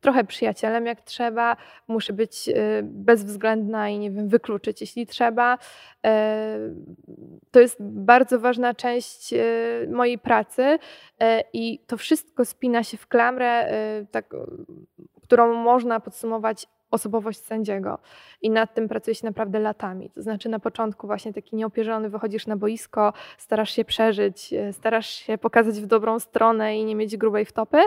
[0.00, 1.56] trochę przyjacielem jak trzeba,
[1.88, 2.50] muszę być
[2.82, 5.58] bezwzględna i, nie wiem, wykluczyć jeśli trzeba.
[7.50, 9.34] To jest bardzo ważna część
[9.88, 10.78] mojej pracy
[11.52, 13.72] i to wszystko spina się w klamrę
[14.10, 14.34] tak
[15.24, 17.98] którą można podsumować osobowość sędziego.
[18.42, 20.10] I nad tym pracuje się naprawdę latami.
[20.10, 25.08] To znaczy na początku właśnie taki nieopierzony wychodzisz na boisko, starasz się przeżyć, e, starasz
[25.08, 27.78] się pokazać w dobrą stronę i nie mieć grubej wtopy,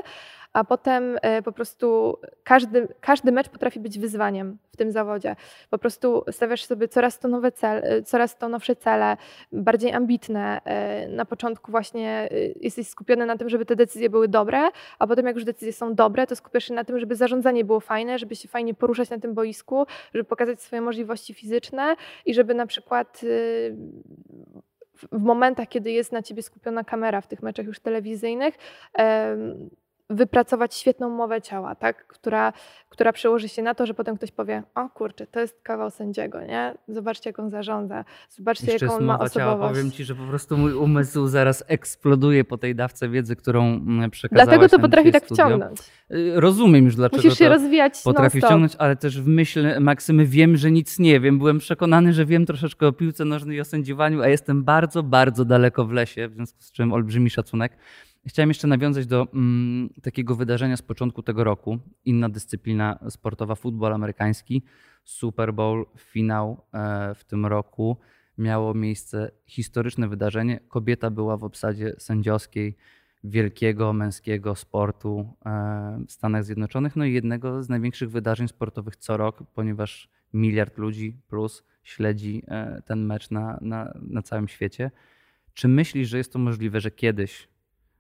[0.58, 5.36] a potem e, po prostu każdy, każdy mecz potrafi być wyzwaniem w tym zawodzie.
[5.70, 9.18] Po prostu stawiasz sobie coraz to nowe cele, e, coraz to nowsze cele,
[9.52, 10.62] bardziej ambitne.
[10.66, 12.30] E, na początku właśnie
[12.62, 15.96] jesteś skupiony na tym, żeby te decyzje były dobre, a potem jak już decyzje są
[15.96, 19.20] dobre, to skupiasz się na tym, żeby zarządzanie było fajne, żeby się fajnie poruszać na
[19.20, 21.96] tym boisku, żeby pokazać swoje możliwości fizyczne
[22.26, 23.22] i żeby na przykład
[25.12, 28.56] w momentach, kiedy jest na ciebie skupiona kamera w tych meczach już telewizyjnych,
[30.10, 32.08] wypracować świetną mowę ciała, tak?
[32.08, 32.54] która,
[32.90, 36.42] która przełoży się na to, że potem ktoś powie, o kurczę, to jest kawał sędziego,
[36.42, 36.74] nie?
[36.88, 39.34] Zobaczcie, jak on zarządza, zobaczcie, Jeszcze jaką on ma osobowość.
[39.36, 39.70] Ciała.
[39.70, 44.12] Powiem ci, że po prostu mój umysł zaraz eksploduje po tej dawce wiedzy, którą mm,
[44.12, 45.46] przekazałaś Dlatego to potrafi tak studio.
[45.46, 45.80] wciągnąć.
[46.12, 50.58] Y, rozumiem już, dlaczego Musisz się rozwijać potrafi wciągnąć, ale też w myśl Maksymy wiem,
[50.58, 51.38] że nic nie wiem.
[51.38, 55.46] Byłem przekonany, że wiem troszeczkę o piłce nożnej i o sędziowaniu, a jestem bardzo, bardzo
[55.46, 57.78] daleko w lesie, w związku z czym olbrzymi szacunek.
[58.28, 61.80] Chciałem jeszcze nawiązać do mm, takiego wydarzenia z początku tego roku.
[62.06, 64.64] Inna dyscyplina sportowa, futbol amerykański,
[65.04, 67.98] Super Bowl, finał e, w tym roku.
[68.38, 70.60] Miało miejsce historyczne wydarzenie.
[70.68, 72.78] Kobieta była w obsadzie sędziowskiej
[73.24, 79.18] wielkiego męskiego sportu e, w Stanach Zjednoczonych, no i jednego z największych wydarzeń sportowych co
[79.18, 84.92] rok, ponieważ miliard ludzi plus śledzi e, ten mecz na, na, na całym świecie.
[85.54, 87.48] Czy myślisz, że jest to możliwe, że kiedyś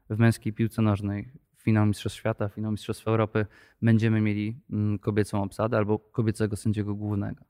[0.09, 3.45] w męskiej piłce nożnej, finał Mistrzostw Świata, finał Mistrzostw Europy,
[3.81, 7.43] będziemy mieli mm, kobiecą obsadę albo kobiecego sędziego głównego?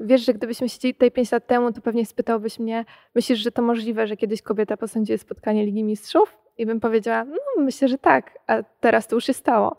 [0.00, 2.84] Wiesz, że gdybyśmy siedzieli tutaj 5 lat temu, to pewnie spytałbyś mnie,
[3.14, 6.38] myślisz, że to możliwe, że kiedyś kobieta posądziła spotkanie Ligi Mistrzów?
[6.58, 9.76] I bym powiedziała, no myślę, że tak, a teraz to już się stało.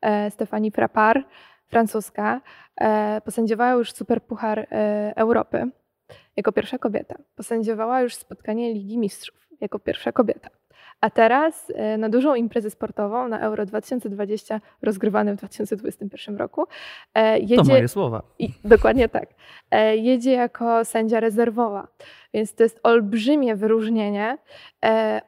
[0.00, 1.24] E, Stefani Frappar,
[1.66, 2.40] francuska,
[2.76, 5.70] e, posędziowała już Superpuchar e, Europy
[6.36, 7.18] jako pierwsza kobieta.
[7.36, 10.50] Posędziowała już spotkanie Ligi Mistrzów jako pierwsza kobieta.
[11.00, 16.66] A teraz e, na dużą imprezę sportową, na Euro 2020, rozgrywany w 2021 roku,
[17.14, 17.56] e, jedzie.
[17.56, 18.22] To moje słowa.
[18.38, 19.28] I, dokładnie tak.
[19.70, 21.88] E, jedzie jako sędzia rezerwowa.
[22.34, 24.38] Więc to jest olbrzymie wyróżnienie.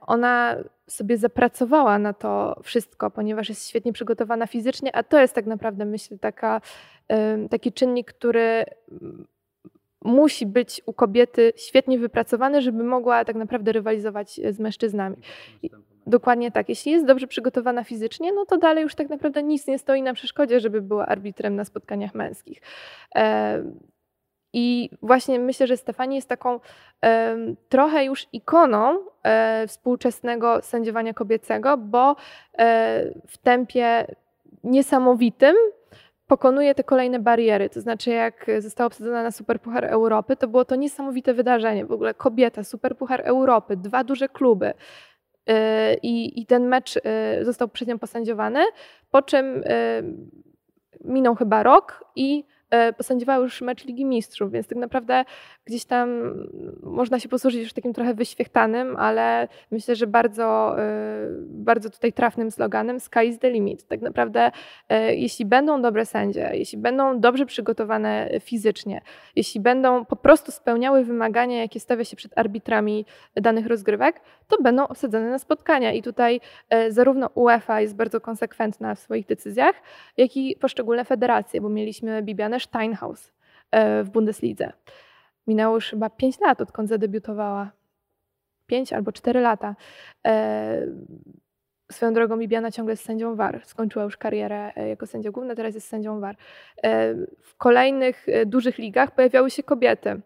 [0.07, 5.47] Ona sobie zapracowała na to wszystko, ponieważ jest świetnie przygotowana fizycznie, a to jest tak
[5.47, 6.61] naprawdę, myślę, taka,
[7.51, 8.65] taki czynnik, który
[10.05, 15.17] musi być u kobiety świetnie wypracowany, żeby mogła tak naprawdę rywalizować z mężczyznami.
[16.07, 16.69] Dokładnie tak.
[16.69, 20.15] Jeśli jest dobrze przygotowana fizycznie, no to dalej już tak naprawdę nic nie stoi na
[20.15, 22.61] przeszkodzie, żeby była arbitrem na spotkaniach męskich.
[23.15, 23.63] E,
[24.53, 26.61] I właśnie myślę, że Stefani jest taką
[27.69, 32.17] trochę już ikoną e, współczesnego sędziowania kobiecego, bo
[32.59, 34.07] e, w tempie
[34.65, 35.57] niesamowitym
[36.31, 37.69] pokonuje te kolejne bariery.
[37.69, 41.87] To znaczy, jak została obsadzona na Superpuchar Europy, to było to niesamowite wydarzenie.
[41.87, 44.71] W ogóle kobieta, Superpuchar Europy, dwa duże kluby.
[44.71, 45.53] Y,
[46.03, 47.01] I, I ten mecz y,
[47.45, 48.61] został przed nią posędziowany,
[49.11, 49.63] po czym y,
[51.05, 52.45] minął chyba rok i
[52.97, 55.25] posędziowała już mecz Ligi Mistrzów, więc tak naprawdę
[55.65, 56.09] gdzieś tam
[56.83, 62.51] można się posłużyć już takim trochę wyświechtanym, ale myślę, że bardzo, e, bardzo tutaj trafnym
[62.51, 63.87] sloganem Sky is the limit.
[63.87, 64.51] Tak naprawdę
[64.89, 69.01] e, jeśli będą dobre sędzie, jeśli będą dobrze przygotowane fizycznie,
[69.37, 73.07] jeśli będą po prostu spełniały wymagania, jakie stawia się przed arbitrami
[73.37, 76.41] danych rozgrywek, to będą osadzone na spotkania i tutaj
[76.89, 79.75] zarówno UEFA jest bardzo konsekwentna w swoich decyzjach,
[80.17, 83.33] jak i poszczególne federacje, bo mieliśmy Bibianę Steinhaus
[83.71, 84.73] e, w Bundeslidze.
[85.47, 87.71] Minęło już chyba 5 lat, odkąd zadebiutowała.
[88.67, 89.77] 5 albo 4 lata.
[90.27, 90.87] E,
[91.93, 93.61] swoją drogą Bibiana ciągle jest sędzią VAR.
[93.65, 96.37] Skończyła już karierę e, jako sędzia główna, teraz jest sędzią VAR.
[97.43, 100.21] W kolejnych dużych ligach pojawiały się kobiety.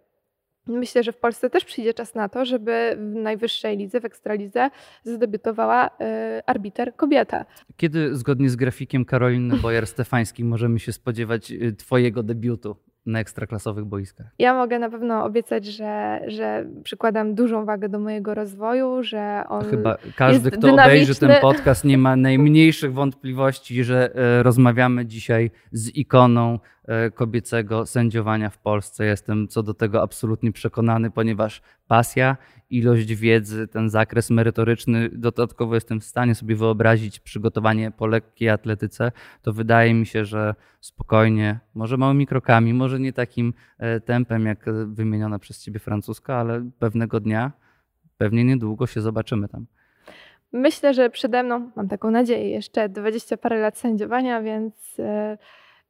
[0.66, 4.70] Myślę, że w Polsce też przyjdzie czas na to, żeby w najwyższej lidze, w ekstralidze
[5.04, 5.90] zadebiutowała
[6.46, 7.44] arbiter kobieta.
[7.76, 14.26] Kiedy zgodnie z grafikiem Karoliny Bojar-Stefańskiej możemy się spodziewać y, twojego debiutu na ekstraklasowych boiskach?
[14.38, 19.64] Ja mogę na pewno obiecać, że, że przykładam dużą wagę do mojego rozwoju, że on.
[19.64, 25.96] Chyba każdy, kto obejrzy ten podcast, nie ma najmniejszych wątpliwości, że e, rozmawiamy dzisiaj z
[25.96, 26.58] ikoną
[27.14, 29.04] kobiecego sędziowania w Polsce.
[29.04, 32.36] Jestem co do tego absolutnie przekonany, ponieważ pasja
[32.70, 39.12] ilość wiedzy, ten zakres merytoryczny, dodatkowo jestem w stanie sobie wyobrazić przygotowanie po lekkiej atletyce,
[39.42, 44.64] to wydaje mi się, że spokojnie, może małymi krokami, może nie takim e, tempem jak
[44.86, 47.52] wymieniona przez ciebie francuska, ale pewnego dnia,
[48.18, 49.66] pewnie niedługo się zobaczymy tam.
[50.52, 55.38] Myślę, że przede mną, mam taką nadzieję, jeszcze 20 parę lat sędziowania, więc, e,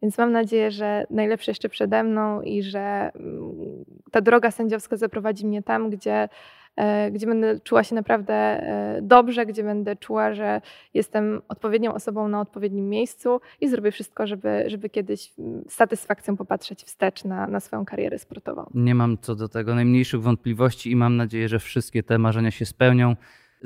[0.05, 5.47] więc mam nadzieję, że najlepsze jeszcze przede mną i że mm, ta droga sędziowska zaprowadzi
[5.47, 6.29] mnie tam, gdzie
[6.77, 10.61] E, gdzie będę czuła się naprawdę e, dobrze, gdzie będę czuła, że
[10.95, 15.33] jestem odpowiednią osobą na odpowiednim miejscu i zrobię wszystko, żeby, żeby kiedyś
[15.69, 18.71] z satysfakcją popatrzeć wstecz na, na swoją karierę sportową.
[18.75, 22.67] Nie mam co do tego najmniejszych wątpliwości i mam nadzieję, że wszystkie te marzenia się
[22.67, 23.17] spełnią.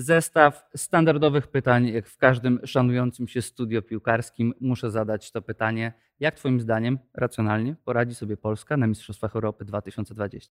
[0.00, 5.92] Zestaw standardowych pytań, jak w każdym szanującym się studio piłkarskim, muszę zadać to pytanie.
[6.20, 10.52] Jak Twoim zdaniem racjonalnie poradzi sobie Polska na Mistrzostwach Europy 2020?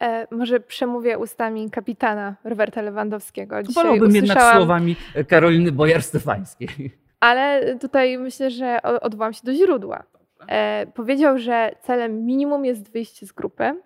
[0.00, 3.62] E, może przemówię ustami kapitana Roberta Lewandowskiego.
[3.62, 4.38] Dzisiaj Wolałbym usłyszałam...
[4.38, 4.96] jednak słowami
[5.28, 6.90] Karoliny Bojar-Stefańskiej.
[7.20, 10.04] Ale tutaj myślę, że odwołam się do źródła.
[10.48, 13.82] E, powiedział, że celem minimum jest wyjście z grupy,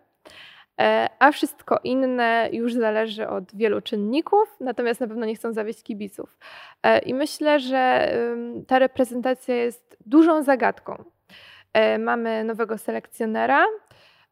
[1.19, 6.39] a wszystko inne już zależy od wielu czynników, natomiast na pewno nie chcą zawieść kibiców.
[6.83, 8.13] E, I myślę, że
[8.67, 11.05] ta reprezentacja jest dużą zagadką.
[11.73, 13.67] E, mamy nowego selekcjonera,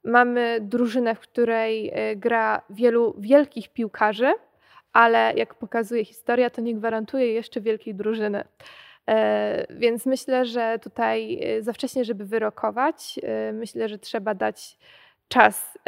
[0.05, 4.33] Mamy drużynę, w której e, gra wielu wielkich piłkarzy,
[4.93, 8.45] ale jak pokazuje historia, to nie gwarantuje jeszcze wielkiej drużyny.
[9.09, 14.79] E, więc myślę, że tutaj e, za wcześnie, żeby wyrokować, e, myślę, że trzeba dać
[15.31, 15.79] czas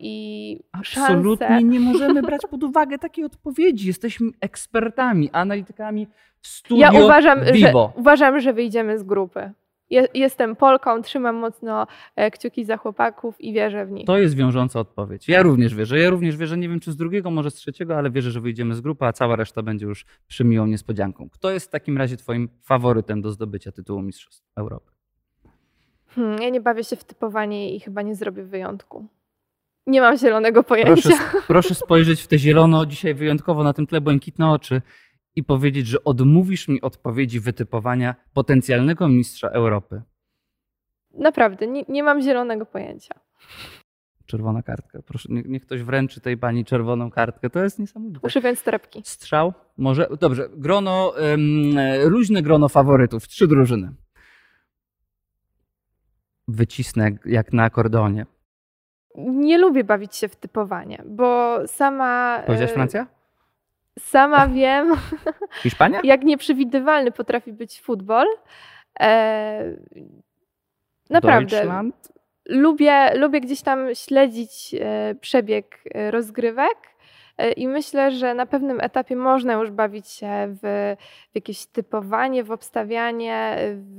[0.00, 1.62] i Absolutnie szansę.
[1.64, 3.86] nie możemy brać pod uwagę takiej odpowiedzi.
[3.88, 6.06] Jesteśmy ekspertami, analitykami
[6.40, 7.92] w studio Ja uważam, Vivo.
[7.94, 9.52] że, uważam, że wyjdziemy z grupy.
[10.14, 11.86] Jestem Polką, trzymam mocno
[12.32, 14.06] kciuki za chłopaków i wierzę w nich.
[14.06, 15.28] To jest wiążąca odpowiedź.
[15.28, 15.98] Ja również wierzę.
[15.98, 18.74] Ja również wierzę, nie wiem czy z drugiego, może z trzeciego, ale wierzę, że wyjdziemy
[18.74, 21.28] z grupy, a cała reszta będzie już przymiłą niespodzianką.
[21.30, 24.91] Kto jest w takim razie Twoim faworytem do zdobycia tytułu Mistrzostw Europy?
[26.14, 29.06] Hmm, ja nie bawię się w typowanie i chyba nie zrobię wyjątku.
[29.86, 30.92] Nie mam zielonego pojęcia.
[30.92, 34.82] Proszę, proszę spojrzeć w te zielono, dzisiaj wyjątkowo na tym tle błękitne oczy
[35.36, 40.02] i powiedzieć, że odmówisz mi odpowiedzi wytypowania potencjalnego mistrza Europy.
[41.14, 43.14] Naprawdę, nie, nie mam zielonego pojęcia.
[44.26, 45.02] Czerwona kartka.
[45.06, 47.50] Proszę, niech, niech ktoś wręczy tej pani czerwoną kartkę.
[47.50, 48.20] To jest niesamowite.
[48.22, 49.02] Muszę więc torebki.
[49.04, 49.52] Strzał?
[49.76, 50.08] Może?
[50.20, 50.48] Dobrze.
[50.56, 53.28] Grono, um, luźne grono faworytów.
[53.28, 53.94] Trzy drużyny.
[56.52, 58.26] Wycisnę jak na akordeonie.
[59.16, 62.42] Nie lubię bawić się w typowanie, bo sama.
[62.46, 63.06] Powiedziałaś Francja?
[63.98, 64.94] Sama wiem.
[65.62, 66.00] Hiszpania?
[66.04, 68.26] Jak nieprzewidywalny potrafi być futbol.
[69.00, 69.76] E,
[71.10, 71.90] naprawdę.
[72.48, 76.91] Lubię, lubię gdzieś tam śledzić e, przebieg e, rozgrywek.
[77.56, 80.96] I myślę, że na pewnym etapie można już bawić się w,
[81.32, 83.98] w jakieś typowanie, w obstawianie, w,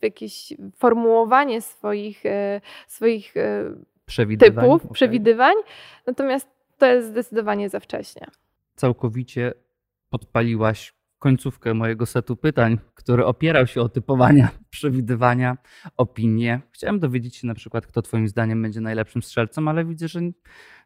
[0.00, 2.22] w jakieś formułowanie swoich,
[2.86, 3.34] swoich
[4.38, 4.92] typów, okay.
[4.92, 5.54] przewidywań.
[6.06, 6.48] Natomiast
[6.78, 8.26] to jest zdecydowanie za wcześnie
[8.78, 9.52] całkowicie
[10.10, 15.56] podpaliłaś końcówkę mojego setu pytań, który opierał się o typowania, przewidywania,
[15.96, 16.60] opinie.
[16.70, 20.20] Chciałem dowiedzieć się na przykład, kto Twoim zdaniem będzie najlepszym strzelcem, ale widzę, że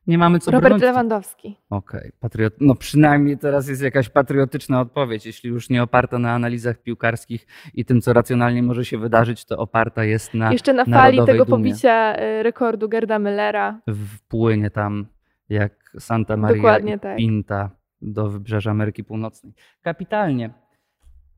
[0.06, 0.82] nie mamy co Robert bronić.
[0.82, 1.56] Lewandowski.
[1.70, 2.12] Okej, okay.
[2.20, 2.54] Patriot...
[2.60, 5.26] no przynajmniej teraz jest jakaś patriotyczna odpowiedź.
[5.26, 9.58] Jeśli już nie oparta na analizach piłkarskich i tym, co racjonalnie może się wydarzyć, to
[9.58, 11.70] oparta jest na Jeszcze na fali tego dumie.
[11.70, 13.74] pobicia y, rekordu Gerda Müllera.
[14.16, 15.06] Wpłynie tam
[15.48, 17.16] jak Santa Maria Dokładnie i tak.
[17.16, 17.70] Pinta
[18.02, 19.52] do wybrzeża Ameryki Północnej.
[19.82, 20.50] Kapitalnie.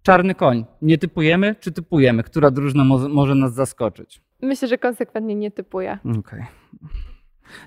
[0.02, 0.64] Czarny koń.
[0.82, 2.22] Nie typujemy, czy typujemy?
[2.22, 4.22] Która drużyna mo może nas zaskoczyć?
[4.42, 5.98] Myślę, że konsekwentnie nie typuję.
[6.04, 6.18] Okej.
[6.18, 6.46] Okay.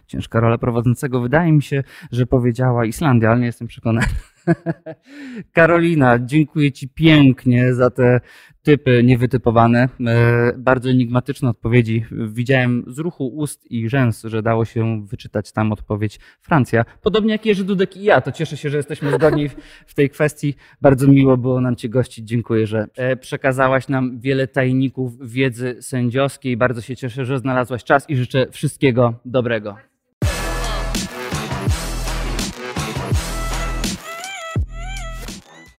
[0.08, 1.22] Ciężka rola prowadzącego.
[1.22, 4.08] Wydaje mi się, że powiedziała Islandia, ale nie jestem przekonany.
[5.54, 8.20] Karolina, dziękuję Ci pięknie za te
[8.64, 12.06] typy niewytypowane, e, bardzo enigmatyczne odpowiedzi.
[12.12, 16.86] Widziałem z ruchu ust i rzęs, że dało się wyczytać tam odpowiedź Francja.
[17.02, 19.50] Podobnie jak Jerzy Dudek i ja, to cieszę się, że jesteśmy zgodni
[19.86, 20.56] w tej kwestii.
[20.82, 22.28] Bardzo miło było nam Cię gościć.
[22.28, 26.58] Dziękuję, że e, przekazałaś nam wiele tajników wiedzy sędziowskiej.
[26.58, 29.97] Bardzo się cieszę, że znalazłaś czas i życzę wszystkiego dobrego.